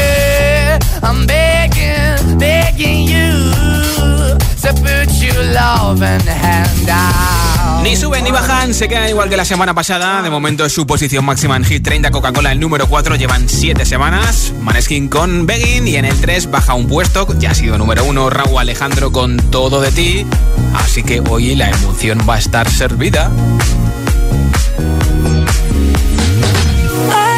I'm 1.03 1.26
begging, 1.26 2.39
begging 2.39 3.09
you. 3.09 3.55
To 4.62 4.72
put 4.74 5.11
your 5.20 5.43
loving 5.53 6.26
hand 6.26 6.89
out. 6.89 7.41
Ni 7.83 7.97
suben 7.97 8.24
ni 8.24 8.31
bajan, 8.31 8.74
se 8.74 8.89
quedan 8.89 9.09
igual 9.09 9.31
que 9.31 9.39
la 9.39 9.45
semana 9.47 9.72
pasada. 9.72 10.20
De 10.20 10.28
momento 10.28 10.66
es 10.66 10.72
su 10.72 10.87
posición 10.87 11.24
máxima 11.24 11.57
en 11.57 11.64
Hit 11.64 11.83
30. 11.83 12.11
Coca-Cola 12.11 12.53
el 12.53 12.61
número 12.61 12.87
4, 12.87 13.16
llevan 13.16 13.49
7 13.49 13.87
semanas. 13.87 14.53
Maneskin 14.61 15.09
con 15.09 15.47
Begging 15.47 15.89
y 15.89 15.97
en 15.97 16.05
el 16.05 16.20
3 16.20 16.51
baja 16.51 16.74
un 16.74 16.87
puesto. 16.87 17.26
Ya 17.39 17.53
ha 17.53 17.55
sido 17.55 17.78
número 17.78 18.05
1 18.05 18.28
Raúl 18.28 18.59
Alejandro 18.59 19.12
con 19.12 19.39
Todo 19.39 19.81
de 19.81 19.93
ti. 19.93 20.26
Así 20.74 21.03
que 21.03 21.20
hoy 21.20 21.55
la 21.55 21.70
emoción 21.70 22.20
va 22.28 22.35
a 22.35 22.39
estar 22.39 22.70
servida. 22.70 23.31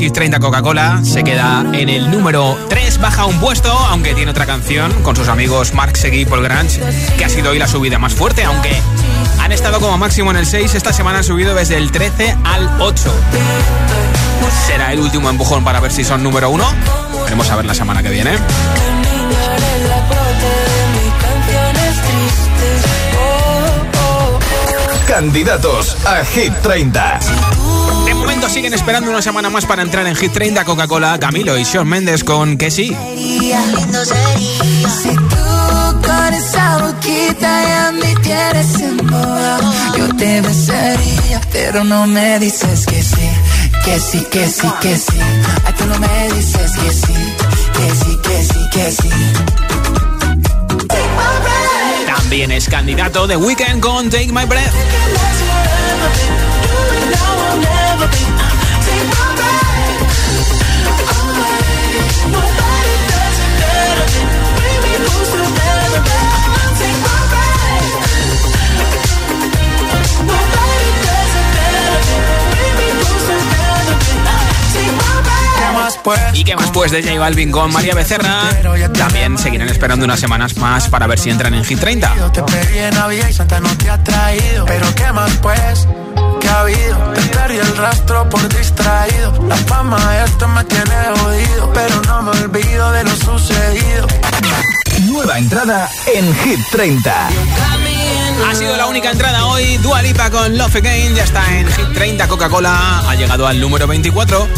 Hit 0.00 0.14
30 0.14 0.40
Coca-Cola. 0.40 1.00
Se 1.04 1.22
queda 1.22 1.62
en 1.74 1.90
el 1.90 2.10
número 2.10 2.56
3, 2.70 3.00
baja 3.02 3.26
un 3.26 3.38
puesto, 3.38 3.70
aunque 3.70 4.14
tiene 4.14 4.30
otra 4.30 4.46
canción 4.46 4.90
con 5.02 5.14
sus 5.14 5.28
amigos 5.28 5.74
Mark 5.74 5.94
Seguí 5.94 6.22
y 6.22 6.24
Paul 6.24 6.42
Grange, 6.42 6.80
que 7.18 7.24
ha 7.26 7.28
sido 7.28 7.50
hoy 7.50 7.58
la 7.58 7.68
subida 7.68 7.98
más 7.98 8.14
fuerte, 8.14 8.42
aunque 8.44 8.80
han 9.38 9.52
estado 9.52 9.78
como 9.78 9.98
máximo 9.98 10.30
en 10.30 10.38
el 10.38 10.46
6. 10.46 10.74
Esta 10.74 10.94
semana 10.94 11.18
han 11.18 11.24
subido 11.24 11.54
desde 11.54 11.76
el 11.76 11.92
13 11.92 12.34
al 12.44 12.70
8. 12.80 13.14
Será 14.66 14.94
el 14.94 15.00
último 15.00 15.28
empujón 15.28 15.64
para 15.64 15.80
ver 15.80 15.92
si 15.92 16.02
son 16.02 16.22
número 16.22 16.48
1. 16.48 16.64
Veremos 17.24 17.50
a 17.50 17.56
ver 17.56 17.66
la 17.66 17.74
semana 17.74 18.02
que 18.02 18.08
viene. 18.08 18.38
Candidatos 25.06 25.94
a 26.06 26.24
Hit 26.24 26.54
30. 26.62 27.20
Momento 28.40 28.54
siguen 28.54 28.72
esperando 28.72 29.10
una 29.10 29.20
semana 29.20 29.50
más 29.50 29.66
para 29.66 29.82
entrar 29.82 30.06
en 30.06 30.16
Hit 30.16 30.32
30 30.32 30.64
Coca-Cola, 30.64 31.18
Camilo 31.20 31.58
y 31.58 31.64
Shawn 31.64 31.86
Mendes 31.86 32.24
con 32.24 32.56
que 32.56 32.70
sí. 32.70 32.96
Si 35.02 35.10
tú 35.10 36.00
con 36.02 36.32
esa 36.32 36.78
boquita 36.78 37.62
ya 37.62 37.92
me 37.92 38.14
tienes 38.22 38.80
en 38.80 38.96
te 40.16 40.40
besaría, 40.40 41.38
pero 41.52 41.84
no 41.84 42.06
me 42.06 42.38
dices 42.38 42.86
que 42.86 43.02
sí, 43.02 43.28
que 43.84 44.00
sí, 44.00 44.26
que 44.30 44.48
sí, 44.48 44.68
que 44.80 44.96
sí. 44.96 45.20
Ay, 45.66 45.74
tú 45.76 45.84
no 45.84 45.98
me 45.98 46.32
dices 46.34 46.72
que 46.72 46.90
sí, 46.92 47.34
que 47.74 47.90
sí, 47.94 48.18
que 48.22 48.42
sí, 48.42 48.68
que 48.72 48.90
sí. 48.90 49.10
También 52.06 52.52
es 52.52 52.70
candidato 52.70 53.26
de 53.26 53.36
Weekend 53.36 53.82
con 53.82 54.08
Take 54.08 54.32
My 54.32 54.46
Breath. 54.46 54.72
¿Y 76.32 76.44
qué 76.44 76.56
más 76.56 76.70
pues 76.70 76.90
de 76.90 77.02
J 77.02 77.18
Balvin 77.18 77.50
con 77.50 77.72
María 77.72 77.94
Becerra? 77.94 78.48
También 78.94 79.36
seguirán 79.36 79.68
esperando 79.68 80.04
unas 80.04 80.20
semanas 80.20 80.56
más 80.56 80.88
para 80.88 81.06
ver 81.06 81.18
si 81.18 81.30
entran 81.30 81.52
en 81.54 81.64
Hit 81.64 81.78
30. 81.78 82.32
Te 82.32 82.42
perdí 82.42 82.78
en 82.78 82.94
y 83.28 83.32
Santa 83.32 83.60
no 83.60 83.68
te 83.76 83.90
ha 83.90 84.02
traído. 84.02 84.64
Pero 84.64 84.94
qué 84.94 85.12
más 85.12 85.30
pues, 85.42 85.86
¿qué 86.50 86.56
ha 86.56 86.60
habido? 86.60 87.12
Te 87.14 87.20
perdí 87.22 87.56
el 87.56 87.76
rastro 87.76 88.28
por 88.28 88.48
distraído. 88.48 89.32
La 89.48 89.56
fama 89.56 89.98
esto 90.24 90.48
me 90.48 90.64
tiene 90.64 90.94
jodido. 91.18 91.72
Pero 91.72 92.02
no 92.02 92.22
me 92.22 92.30
olvido 92.30 92.92
de 92.92 93.04
lo 93.04 93.16
sucedido. 93.16 94.06
Nueva 95.06 95.38
entrada 95.38 95.88
en 96.14 96.34
Hit 96.36 96.60
30. 96.70 97.28
Ha 98.48 98.54
sido 98.54 98.76
la 98.76 98.86
única 98.86 99.10
entrada 99.10 99.46
hoy. 99.46 99.76
Dua 99.78 100.02
Lipa 100.02 100.30
con 100.30 100.56
Love 100.56 100.76
Again 100.76 101.14
ya 101.14 101.24
está 101.24 101.44
en 101.56 101.66
Hit 101.68 101.92
30. 101.94 102.28
Coca-Cola 102.28 103.02
ha 103.08 103.14
llegado 103.14 103.46
al 103.46 103.60
número 103.60 103.86
24. 103.86 104.48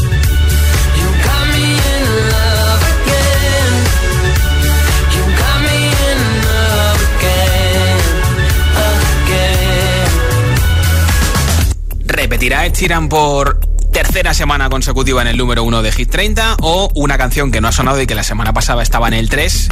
¿Repetirá 12.12 12.66
Ed 12.66 12.74
Sheeran 12.74 13.08
por 13.08 13.58
tercera 13.90 14.34
semana 14.34 14.68
consecutiva 14.68 15.22
en 15.22 15.28
el 15.28 15.38
número 15.38 15.64
1 15.64 15.80
de 15.80 15.92
Hit 15.92 16.10
30 16.10 16.58
o 16.60 16.90
una 16.94 17.16
canción 17.16 17.50
que 17.50 17.62
no 17.62 17.68
ha 17.68 17.72
sonado 17.72 18.02
y 18.02 18.06
que 18.06 18.14
la 18.14 18.22
semana 18.22 18.52
pasada 18.52 18.82
estaba 18.82 19.08
en 19.08 19.14
el 19.14 19.30
3? 19.30 19.68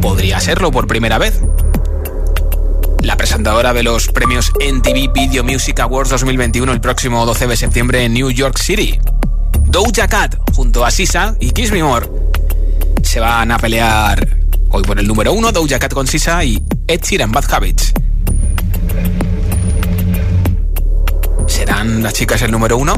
Podría 0.00 0.40
serlo 0.40 0.72
por 0.72 0.86
primera 0.86 1.18
vez. 1.18 1.42
La 3.02 3.18
presentadora 3.18 3.74
de 3.74 3.82
los 3.82 4.08
premios 4.08 4.50
NTV 4.58 5.12
Video 5.12 5.44
Music 5.44 5.78
Awards 5.80 6.08
2021 6.08 6.72
el 6.72 6.80
próximo 6.80 7.26
12 7.26 7.48
de 7.48 7.56
septiembre 7.58 8.04
en 8.04 8.14
New 8.14 8.30
York 8.30 8.56
City. 8.56 8.98
Doja 9.66 10.08
Cat 10.08 10.36
junto 10.54 10.86
a 10.86 10.90
Sisa 10.90 11.36
y 11.38 11.50
Kiss 11.50 11.70
Me 11.70 11.82
More 11.82 12.08
se 13.02 13.20
van 13.20 13.52
a 13.52 13.58
pelear 13.58 14.38
hoy 14.70 14.82
por 14.82 14.98
el 14.98 15.06
número 15.06 15.34
1, 15.34 15.52
Doja 15.52 15.78
Cat 15.78 15.92
con 15.92 16.06
Sisa 16.06 16.42
y 16.44 16.62
Ed 16.88 17.02
Sheeran 17.02 17.30
Bad 17.30 17.52
Habits. 17.52 17.92
¿Serán 21.54 22.02
las 22.02 22.12
chicas 22.12 22.42
el 22.42 22.50
número 22.50 22.76
uno? 22.76 22.94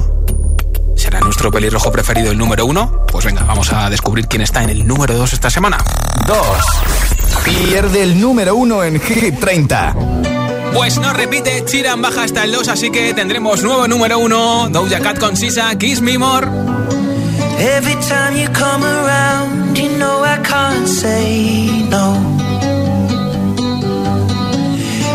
¿Será 0.96 1.20
nuestro 1.20 1.50
pelirrojo 1.50 1.92
preferido 1.92 2.32
el 2.32 2.38
número 2.38 2.64
uno? 2.64 3.04
Pues 3.12 3.26
venga, 3.26 3.42
vamos 3.44 3.70
a 3.70 3.90
descubrir 3.90 4.26
quién 4.28 4.40
está 4.40 4.62
en 4.62 4.70
el 4.70 4.86
número 4.86 5.12
dos 5.12 5.34
esta 5.34 5.50
semana. 5.50 5.76
Dos. 6.26 6.64
Pierde 7.44 8.02
el 8.02 8.18
número 8.18 8.56
uno 8.56 8.82
en 8.82 8.98
Hit 8.98 9.38
30. 9.40 9.94
Pues 10.72 10.98
no 10.98 11.12
repite, 11.12 11.66
Chiran 11.66 12.00
baja 12.00 12.22
hasta 12.22 12.44
el 12.44 12.52
2, 12.52 12.68
así 12.68 12.90
que 12.90 13.12
tendremos 13.12 13.62
nuevo 13.62 13.86
número 13.86 14.18
uno. 14.18 14.70
Doja 14.70 15.00
Cat 15.00 15.18
con 15.18 15.36
Sisa, 15.36 15.76
Kiss 15.76 16.00
Me 16.00 16.16
More. 16.16 16.46
Every 17.58 17.94
time 18.08 18.40
you 18.40 18.48
come 18.54 18.86
around, 18.86 19.76
you 19.76 19.98
know 19.98 20.24
I 20.24 20.38
can't 20.42 20.88
say 20.88 21.86
no. 21.90 22.35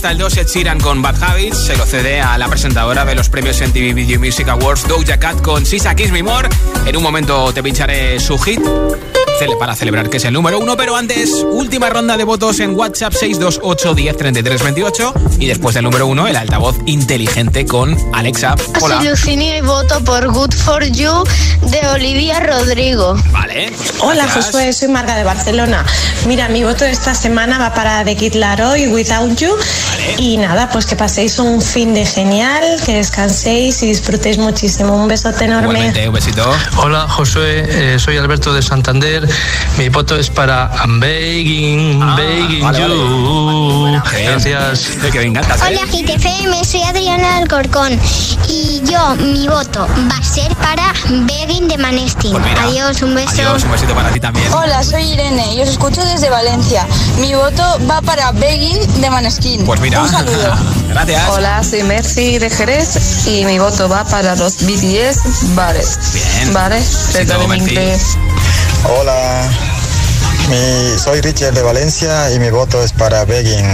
Hasta 0.00 0.12
el 0.12 0.18
2, 0.18 0.36
Ed 0.38 0.46
Sheeran 0.46 0.80
con 0.80 1.02
Bad 1.02 1.22
Habits, 1.22 1.58
se 1.58 1.76
lo 1.76 1.84
cede 1.84 2.22
a 2.22 2.38
la 2.38 2.48
presentadora 2.48 3.04
de 3.04 3.14
los 3.14 3.28
premios 3.28 3.60
MTV 3.60 3.92
Video 3.92 4.18
Music 4.18 4.48
Awards, 4.48 4.88
Doja 4.88 5.18
Cat 5.18 5.42
con 5.42 5.66
Sisa 5.66 5.94
Kiss 5.94 6.10
Me 6.10 6.22
More. 6.22 6.48
En 6.86 6.96
un 6.96 7.02
momento 7.02 7.52
te 7.52 7.62
pincharé 7.62 8.18
su 8.18 8.38
hit 8.38 8.62
para 9.58 9.74
celebrar 9.74 10.10
que 10.10 10.18
es 10.18 10.24
el 10.26 10.34
número 10.34 10.58
uno, 10.58 10.76
pero 10.76 10.96
antes, 10.96 11.32
última 11.50 11.88
ronda 11.88 12.18
de 12.18 12.24
votos 12.24 12.60
en 12.60 12.76
WhatsApp 12.78 13.14
628 13.14 13.94
10 13.94 14.16
28 14.62 15.14
y 15.38 15.46
después 15.46 15.74
del 15.74 15.84
número 15.84 16.06
uno, 16.06 16.26
el 16.26 16.36
altavoz 16.36 16.76
inteligente 16.84 17.64
con 17.64 17.96
Alexa. 18.12 18.54
Hola. 18.82 18.98
Soy 18.98 19.08
Lucinia 19.08 19.56
y 19.56 19.62
voto 19.62 20.04
por 20.04 20.30
Good 20.30 20.52
For 20.52 20.84
You 20.84 21.24
de 21.62 21.88
Olivia 21.88 22.40
Rodrigo. 22.40 23.16
Vale. 23.32 23.72
Pues 23.74 23.94
Hola 24.00 24.28
Josué, 24.28 24.74
soy 24.74 24.88
Marga 24.88 25.16
de 25.16 25.24
Barcelona. 25.24 25.86
Mira, 26.26 26.48
mi 26.48 26.62
voto 26.62 26.84
esta 26.84 27.14
semana 27.14 27.58
va 27.58 27.72
para 27.72 28.04
The 28.04 28.16
Kid 28.16 28.34
Laroi, 28.34 28.88
Without 28.88 29.38
You. 29.38 29.56
Y 30.18 30.36
nada, 30.36 30.68
pues 30.70 30.84
que 30.84 30.96
paséis 30.96 31.38
un 31.38 31.62
fin 31.62 31.94
de 31.94 32.04
genial, 32.04 32.62
que 32.84 32.94
descanséis 32.94 33.82
y 33.82 33.86
disfrutéis 33.86 34.36
muchísimo. 34.36 34.94
Un 34.94 35.08
besote 35.08 35.46
enorme. 35.46 35.94
un 36.06 36.12
besito. 36.12 36.52
Hola 36.76 37.08
Josué, 37.08 37.94
eh, 37.94 37.98
soy 37.98 38.18
Alberto 38.18 38.52
de 38.52 38.60
Santander. 38.60 39.29
Mi 39.76 39.88
voto 39.88 40.16
es 40.16 40.28
para 40.30 40.70
I'm 40.84 41.00
begging, 41.00 42.02
ah, 42.02 42.16
begging 42.16 42.60
you. 42.74 44.00
Gracias. 44.24 44.98
Hola 45.02 45.86
GTFM, 45.86 46.64
soy 46.64 46.82
Adriana 46.82 47.38
Alcorcón. 47.38 47.98
Y 48.48 48.82
yo, 48.84 49.16
mi 49.16 49.48
voto 49.48 49.86
va 50.10 50.16
a 50.16 50.22
ser 50.22 50.54
para 50.56 50.92
Begging 51.08 51.68
de 51.68 51.78
Maneskin. 51.78 52.32
Pues 52.32 52.58
Adiós, 52.60 53.02
un 53.02 53.14
beso. 53.14 53.30
Adiós, 53.30 53.64
un 53.64 53.72
besito 53.72 53.94
para 53.94 54.10
ti 54.10 54.20
también. 54.20 54.52
Hola, 54.52 54.82
soy 54.82 55.02
Irene 55.02 55.54
y 55.54 55.62
os 55.62 55.68
escucho 55.68 56.04
desde 56.04 56.28
Valencia. 56.30 56.86
Mi 57.18 57.34
voto 57.34 57.62
va 57.88 58.02
para 58.02 58.32
Begging 58.32 59.00
de 59.00 59.10
Maneskin. 59.10 59.64
Pues 59.64 59.80
mira. 59.80 60.02
Un 60.02 60.08
saludo. 60.10 60.54
Gracias. 60.88 61.28
Hola, 61.30 61.62
soy 61.62 61.82
Mercy 61.84 62.38
de 62.38 62.50
Jerez 62.50 63.26
y 63.26 63.44
mi 63.44 63.58
voto 63.58 63.88
va 63.88 64.04
para 64.04 64.34
los 64.36 64.56
BTS 64.56 65.54
Vale. 65.54 65.80
Bien. 66.12 66.52
Vale. 66.52 66.82
Perdón 67.12 67.48
Hola, 68.84 69.50
soy 70.98 71.20
Richard 71.20 71.54
de 71.54 71.62
Valencia 71.62 72.32
y 72.32 72.38
mi 72.38 72.50
voto 72.50 72.82
es 72.82 72.92
para 72.92 73.24
Begging. 73.24 73.66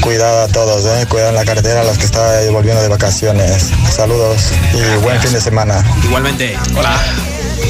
Cuidado 0.00 0.44
a 0.44 0.48
todos, 0.48 0.84
eh. 0.84 1.06
cuidado 1.08 1.30
en 1.30 1.36
la 1.36 1.44
carretera 1.44 1.80
a 1.80 1.84
los 1.84 1.96
que 1.96 2.04
están 2.04 2.52
volviendo 2.52 2.82
de 2.82 2.88
vacaciones. 2.88 3.70
Saludos 3.90 4.52
y 4.74 5.02
buen 5.02 5.20
fin 5.20 5.32
de 5.32 5.40
semana. 5.40 5.84
Igualmente, 6.04 6.58
hola. 6.76 7.00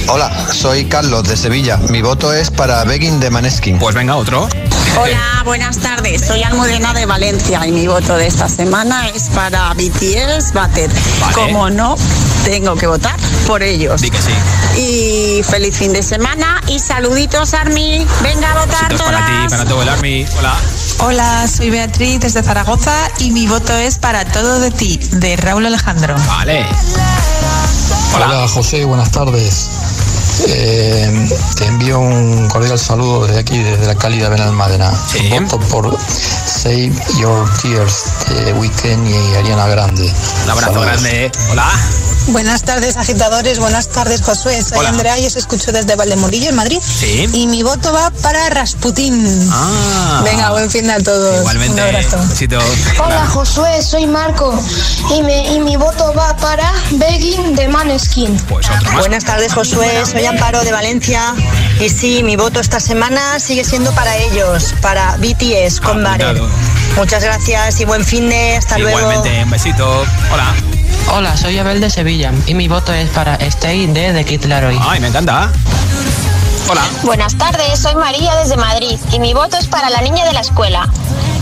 Hola, 0.08 0.46
soy 0.52 0.86
Carlos 0.86 1.28
de 1.28 1.36
Sevilla. 1.36 1.76
Mi 1.88 2.02
voto 2.02 2.32
es 2.32 2.50
para 2.50 2.84
Begging 2.84 3.20
de 3.20 3.30
Maneskin. 3.30 3.78
Pues 3.78 3.94
venga, 3.94 4.16
otro. 4.16 4.48
Hola, 5.00 5.42
buenas 5.44 5.78
tardes. 5.78 6.26
Soy 6.26 6.42
Almudena 6.42 6.92
de 6.92 7.06
Valencia 7.06 7.66
y 7.66 7.72
mi 7.72 7.86
voto 7.86 8.16
de 8.16 8.26
esta 8.26 8.48
semana 8.48 9.08
es 9.08 9.24
para 9.34 9.72
BTS 9.74 10.52
Butter. 10.52 10.90
Como 11.34 11.70
no, 11.70 11.96
tengo 12.44 12.76
que 12.76 12.86
votar 12.86 13.18
por 13.46 13.62
ellos. 13.62 14.00
Sí 14.00 14.10
que 14.10 14.18
sí. 14.18 14.32
Y 14.78 15.42
feliz 15.42 15.76
fin 15.76 15.92
de 15.92 16.02
semana 16.02 16.60
y 16.66 16.78
saluditos, 16.78 17.54
Army. 17.54 18.06
Venga 18.22 18.52
a 18.52 18.64
votar 18.64 18.88
todas. 18.96 19.12
para 19.12 19.26
ti, 19.26 19.48
para 19.50 19.64
todo 19.64 19.82
el 19.82 19.88
Army. 19.88 20.26
Hola. 20.38 20.54
Hola, 20.98 21.48
soy 21.48 21.70
Beatriz 21.70 22.20
desde 22.20 22.42
Zaragoza 22.42 22.94
y 23.18 23.30
mi 23.30 23.46
voto 23.46 23.72
es 23.74 23.98
para 23.98 24.24
todo 24.24 24.60
de 24.60 24.70
ti, 24.70 24.98
de 25.12 25.36
Raúl 25.36 25.66
Alejandro. 25.66 26.14
Vale. 26.26 26.66
Hola, 28.14 28.46
José, 28.48 28.84
buenas 28.84 29.10
tardes. 29.10 29.68
Eh, 30.46 31.28
te 31.56 31.66
envío 31.66 32.00
un 32.00 32.48
cordial 32.48 32.78
saludo 32.78 33.26
desde 33.26 33.40
aquí, 33.40 33.58
desde 33.58 33.86
la 33.86 33.94
cálida 33.94 34.28
Benalmádena. 34.28 34.92
Sí. 35.06 35.30
Voto 35.30 35.58
por 35.68 35.98
Save 35.98 36.92
Your 37.18 37.48
Tears 37.60 38.04
de 38.28 38.52
Weekend 38.54 39.08
y 39.08 39.34
Ariana 39.36 39.66
Grande. 39.68 40.12
Un 40.44 40.50
abrazo 40.50 40.80
grande. 40.80 41.30
Hola. 41.50 41.70
Buenas 42.28 42.62
tardes, 42.62 42.96
agitadores. 42.96 43.58
Buenas 43.58 43.88
tardes, 43.88 44.22
Josué. 44.22 44.62
Soy 44.62 44.86
Andrea 44.86 45.18
y 45.18 45.26
os 45.26 45.36
escucho 45.36 45.72
desde 45.72 45.96
Valdemorillo, 45.96 46.50
en 46.50 46.54
Madrid. 46.54 46.78
Sí. 46.82 47.28
Y 47.32 47.46
mi 47.46 47.62
voto 47.62 47.92
va 47.92 48.10
para 48.22 48.48
Rasputín. 48.50 49.48
Ah. 49.50 50.22
Venga, 50.24 50.50
buen 50.50 50.70
fin 50.70 50.86
de 50.86 50.92
a 50.92 51.02
todos. 51.02 51.38
Igualmente. 51.38 51.74
Un 51.74 51.80
abrazo. 51.80 52.18
Besito. 52.28 52.58
Hola, 53.04 53.26
Josué. 53.26 53.82
Soy 53.82 54.06
Marco. 54.06 54.58
Y, 55.14 55.22
me, 55.22 55.52
y 55.52 55.60
mi 55.60 55.76
voto 55.76 56.14
va 56.14 56.36
para 56.36 56.72
Begging 56.92 57.54
de 57.56 57.68
Maneskin. 57.68 58.36
Pues 58.48 58.66
otro 58.70 58.92
más. 58.92 59.00
Buenas 59.00 59.24
tardes, 59.24 59.52
Josué. 59.52 60.04
Soy 60.06 60.24
Amparo 60.24 60.62
de 60.62 60.72
Valencia. 60.72 61.34
Y 61.80 61.88
sí, 61.88 62.22
mi 62.22 62.36
voto 62.36 62.60
esta 62.60 62.80
semana 62.80 63.38
sigue 63.40 63.64
siendo 63.64 63.92
para 63.92 64.16
ellos, 64.16 64.74
para 64.80 65.16
BTS 65.16 65.80
con 65.80 66.02
Barer. 66.02 66.40
Muchas 66.96 67.24
gracias 67.24 67.80
y 67.80 67.84
buen 67.84 68.04
fin 68.04 68.28
de. 68.28 68.56
Hasta 68.56 68.78
luego. 68.78 68.98
Igualmente, 68.98 69.44
un 69.44 69.50
besito. 69.50 70.04
Hola. 70.32 70.54
Hola, 71.10 71.36
soy 71.36 71.58
Abel 71.58 71.80
de 71.80 71.90
Sevilla 71.90 72.32
y 72.46 72.54
mi 72.54 72.68
voto 72.68 72.92
es 72.92 73.08
para 73.10 73.34
Stay 73.36 73.86
de 73.86 74.12
The 74.12 74.24
Kid 74.24 74.44
Laroi. 74.44 74.78
Ay, 74.80 75.00
me 75.00 75.08
encanta. 75.08 75.50
Hola. 76.68 76.82
Buenas 77.02 77.36
tardes, 77.36 77.78
soy 77.78 77.94
María 77.94 78.34
desde 78.36 78.56
Madrid 78.56 78.98
y 79.12 79.18
mi 79.18 79.34
voto 79.34 79.56
es 79.56 79.66
para 79.66 79.90
la 79.90 80.00
niña 80.00 80.24
de 80.24 80.32
la 80.32 80.40
escuela. 80.40 80.88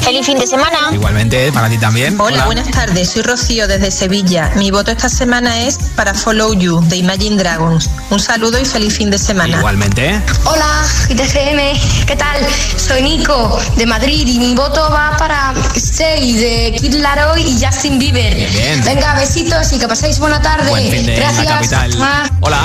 Feliz 0.03 0.27
fin 0.27 0.39
de 0.39 0.47
semana. 0.47 0.79
Igualmente, 0.93 1.53
para 1.53 1.69
ti 1.69 1.79
también. 1.79 2.21
Hola, 2.21 2.45
buenas 2.47 2.69
tardes. 2.71 3.11
Soy 3.11 3.23
Rocío 3.23 3.69
desde 3.69 3.91
Sevilla. 3.91 4.51
Mi 4.57 4.71
voto 4.71 4.91
esta 4.91 5.09
semana 5.09 5.61
es 5.61 5.79
para 5.95 6.15
Follow 6.15 6.55
You 6.55 6.81
de 6.89 6.97
Imagine 6.97 7.37
Dragons. 7.37 7.89
Un 8.11 8.19
saludo 8.19 8.59
y 8.61 8.65
feliz 8.65 8.97
fin 8.97 9.11
de 9.11 9.19
semana. 9.19 9.59
Igualmente. 9.59 10.21
Hola, 10.45 10.85
GTCM. 11.09 12.07
¿Qué 12.07 12.17
tal? 12.17 12.39
Soy 12.77 13.03
Nico 13.03 13.61
de 13.77 13.87
Madrid 13.87 14.27
y 14.27 14.39
mi 14.39 14.55
voto 14.55 14.81
va 14.91 15.17
para 15.17 15.53
Stay 15.77 16.33
de 16.33 16.77
Kid 16.81 16.95
Laroi 16.95 17.43
y 17.43 17.65
Justin 17.65 17.99
Bieber. 17.99 18.35
Bien. 18.35 18.83
Venga, 18.85 19.15
besitos 19.15 19.73
y 19.73 19.79
que 19.79 19.87
paséis 19.87 20.19
buena 20.19 20.41
tarde. 20.43 20.69
Buen 20.71 20.91
fin 20.91 21.07
de 21.07 21.17
Gracias. 21.17 21.95
la. 21.97 22.29
Hola. 22.41 22.61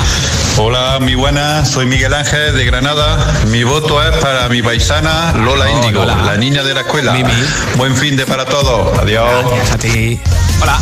Hola, 0.57 0.99
mi 1.01 1.15
buena, 1.15 1.65
soy 1.65 1.85
Miguel 1.85 2.13
Ángel 2.13 2.55
de 2.55 2.63
Granada. 2.65 3.17
Mi 3.47 3.65
voto 3.65 4.01
es 4.01 4.15
para 4.19 4.47
mi 4.47 4.61
paisana 4.61 5.33
Lola 5.33 5.65
Oh, 5.65 5.77
Índigo, 5.83 6.05
la 6.05 6.37
niña 6.37 6.63
de 6.63 6.73
la 6.73 6.81
escuela. 6.81 7.11
Buen 7.77 7.95
fin 7.95 8.15
de 8.15 8.25
para 8.25 8.45
todos. 8.45 8.97
Adiós. 8.99 9.29
Gracias 9.49 9.71
a 9.71 9.77
ti. 9.77 10.19
Hola. 10.61 10.79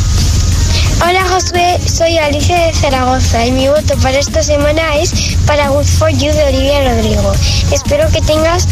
Hola 1.05 1.25
Josué, 1.27 1.79
soy 1.85 2.17
Alicia 2.17 2.67
de 2.67 2.73
Zaragoza 2.73 3.45
y 3.45 3.51
mi 3.51 3.67
voto 3.67 3.97
para 3.97 4.17
esta 4.17 4.41
semana 4.41 4.95
es 4.95 5.35
para 5.45 5.67
Good 5.69 5.85
For 5.85 6.09
You 6.09 6.31
de 6.31 6.45
Olivia 6.45 6.93
Rodrigo. 6.93 7.33
Espero 7.71 8.09
que 8.09 8.21
tengas 8.21 8.67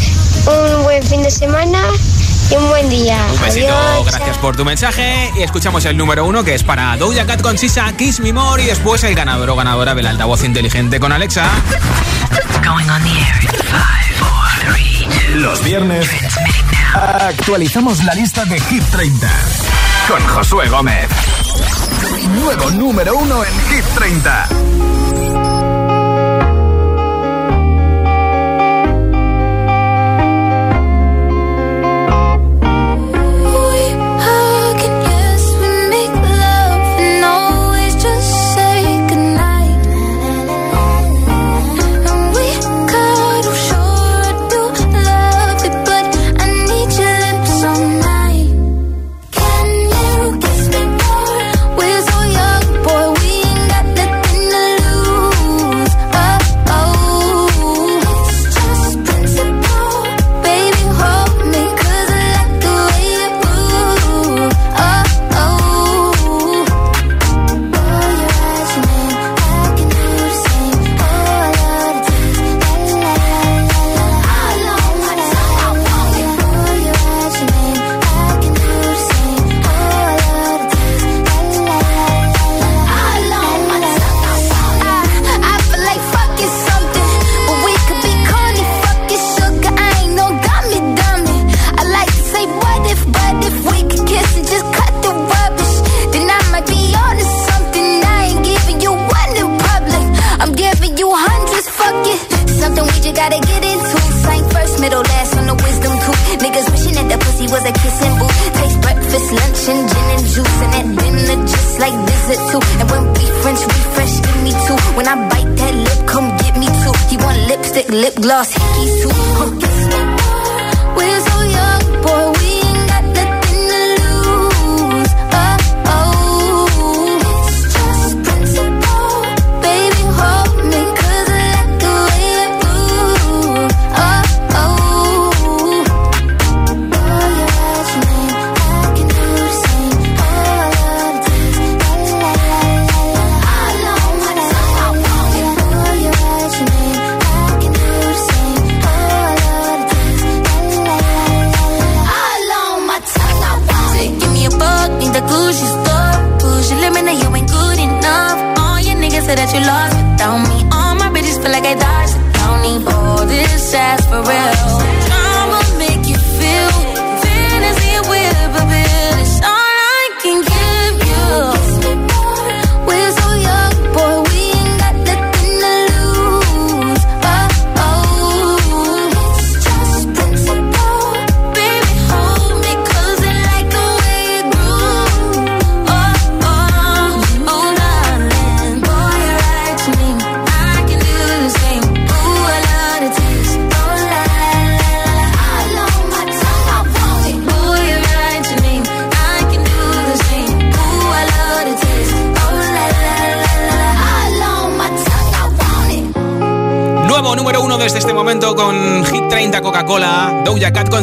un 0.46 0.82
buen 0.84 1.02
fin 1.02 1.22
de 1.22 1.30
semana 1.30 1.82
y 2.52 2.56
un 2.56 2.68
buen 2.68 2.88
día. 2.88 3.18
Un 3.32 3.40
besito, 3.40 3.76
Adiós, 3.76 4.06
gracias 4.06 4.38
por 4.38 4.56
tu 4.56 4.64
mensaje. 4.64 5.32
Y 5.36 5.42
escuchamos 5.42 5.84
el 5.84 5.96
número 5.96 6.24
uno 6.24 6.44
que 6.44 6.54
es 6.54 6.62
para 6.62 6.96
Doja 6.96 7.26
Cat 7.26 7.42
con 7.42 7.58
Sisa 7.58 7.90
Kiss 7.96 8.20
Me 8.20 8.32
More. 8.32 8.62
Y 8.62 8.66
después 8.66 9.02
el 9.04 9.14
ganador 9.14 9.50
o 9.50 9.56
ganadora 9.56 9.94
del 9.94 10.06
altavoz 10.06 10.44
inteligente 10.44 11.00
con 11.00 11.12
Alexa. 11.12 11.48
Los 15.34 15.64
viernes 15.64 16.08
actualizamos 16.94 18.04
la 18.04 18.14
lista 18.14 18.44
de 18.44 18.60
Hit 18.60 18.84
30 18.84 19.28
con 20.08 20.20
Josué 20.28 20.68
Gómez. 20.68 21.08
Nuevo 22.34 22.70
número 22.70 23.16
uno 23.16 23.44
en 23.44 23.52
Hit 23.70 23.84
30. 23.94 24.48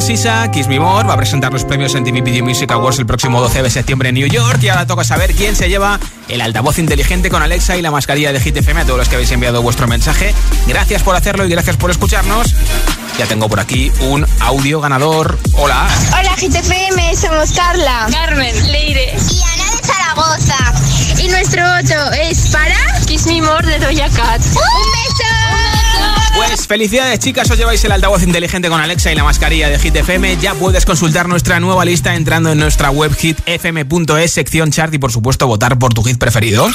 Sisa, 0.09 0.49
Kiss 0.49 0.67
Me 0.67 0.79
More, 0.79 1.07
va 1.07 1.13
a 1.13 1.17
presentar 1.17 1.53
los 1.53 1.65
premios 1.65 1.93
en 1.93 2.03
TV 2.03 2.21
Video 2.21 2.43
Music 2.43 2.71
Awards 2.71 2.97
el 2.97 3.05
próximo 3.05 3.39
12 3.41 3.61
de 3.61 3.69
septiembre 3.69 4.09
en 4.09 4.15
New 4.15 4.25
York. 4.25 4.57
Y 4.63 4.69
ahora 4.69 4.87
toca 4.87 5.03
saber 5.03 5.35
quién 5.35 5.55
se 5.55 5.69
lleva 5.69 5.99
el 6.27 6.41
altavoz 6.41 6.79
inteligente 6.79 7.29
con 7.29 7.43
Alexa 7.43 7.77
y 7.77 7.83
la 7.83 7.91
mascarilla 7.91 8.33
de 8.33 8.39
Hit 8.39 8.57
FM 8.57 8.81
a 8.81 8.85
todos 8.85 8.97
los 8.97 9.07
que 9.07 9.17
habéis 9.17 9.29
enviado 9.29 9.61
vuestro 9.61 9.87
mensaje. 9.87 10.33
Gracias 10.65 11.03
por 11.03 11.15
hacerlo 11.15 11.45
y 11.45 11.49
gracias 11.49 11.77
por 11.77 11.91
escucharnos. 11.91 12.55
Ya 13.19 13.27
tengo 13.27 13.47
por 13.49 13.59
aquí 13.59 13.91
un 14.01 14.25
audio 14.39 14.81
ganador. 14.81 15.37
Hola. 15.53 15.87
Hola, 16.19 16.35
GTFM, 16.37 17.15
somos 17.15 17.51
Carla, 17.51 18.07
Carmen, 18.11 18.71
Leire 18.71 19.13
y 19.13 19.41
Ana 19.43 19.71
de 19.75 19.85
Zaragoza. 19.85 20.73
Y 21.21 21.27
nuestro 21.27 21.61
voto 21.61 22.11
es 22.13 22.47
para 22.47 22.99
Kiss 23.05 23.27
Me 23.27 23.43
More 23.43 23.67
de 23.67 23.77
Doja 23.77 24.09
Cat. 24.09 24.41
¡Oh! 24.55 24.98
Pues 26.35 26.67
felicidades 26.67 27.19
chicas, 27.19 27.49
os 27.51 27.57
lleváis 27.57 27.83
el 27.83 27.91
altavoz 27.91 28.23
inteligente 28.23 28.69
con 28.69 28.79
Alexa 28.79 29.11
y 29.11 29.15
la 29.15 29.23
mascarilla 29.23 29.69
de 29.69 29.79
Hit 29.79 29.95
FM. 29.95 30.37
Ya 30.37 30.53
puedes 30.55 30.85
consultar 30.85 31.27
nuestra 31.27 31.59
nueva 31.59 31.85
lista 31.85 32.15
entrando 32.15 32.51
en 32.51 32.59
nuestra 32.59 32.89
web 32.91 33.15
hitfm.es, 33.15 34.31
sección 34.31 34.71
chart 34.71 34.93
y 34.93 34.97
por 34.97 35.11
supuesto 35.11 35.47
votar 35.47 35.77
por 35.77 35.93
tu 35.93 36.03
hit 36.03 36.17
preferido. 36.17 36.67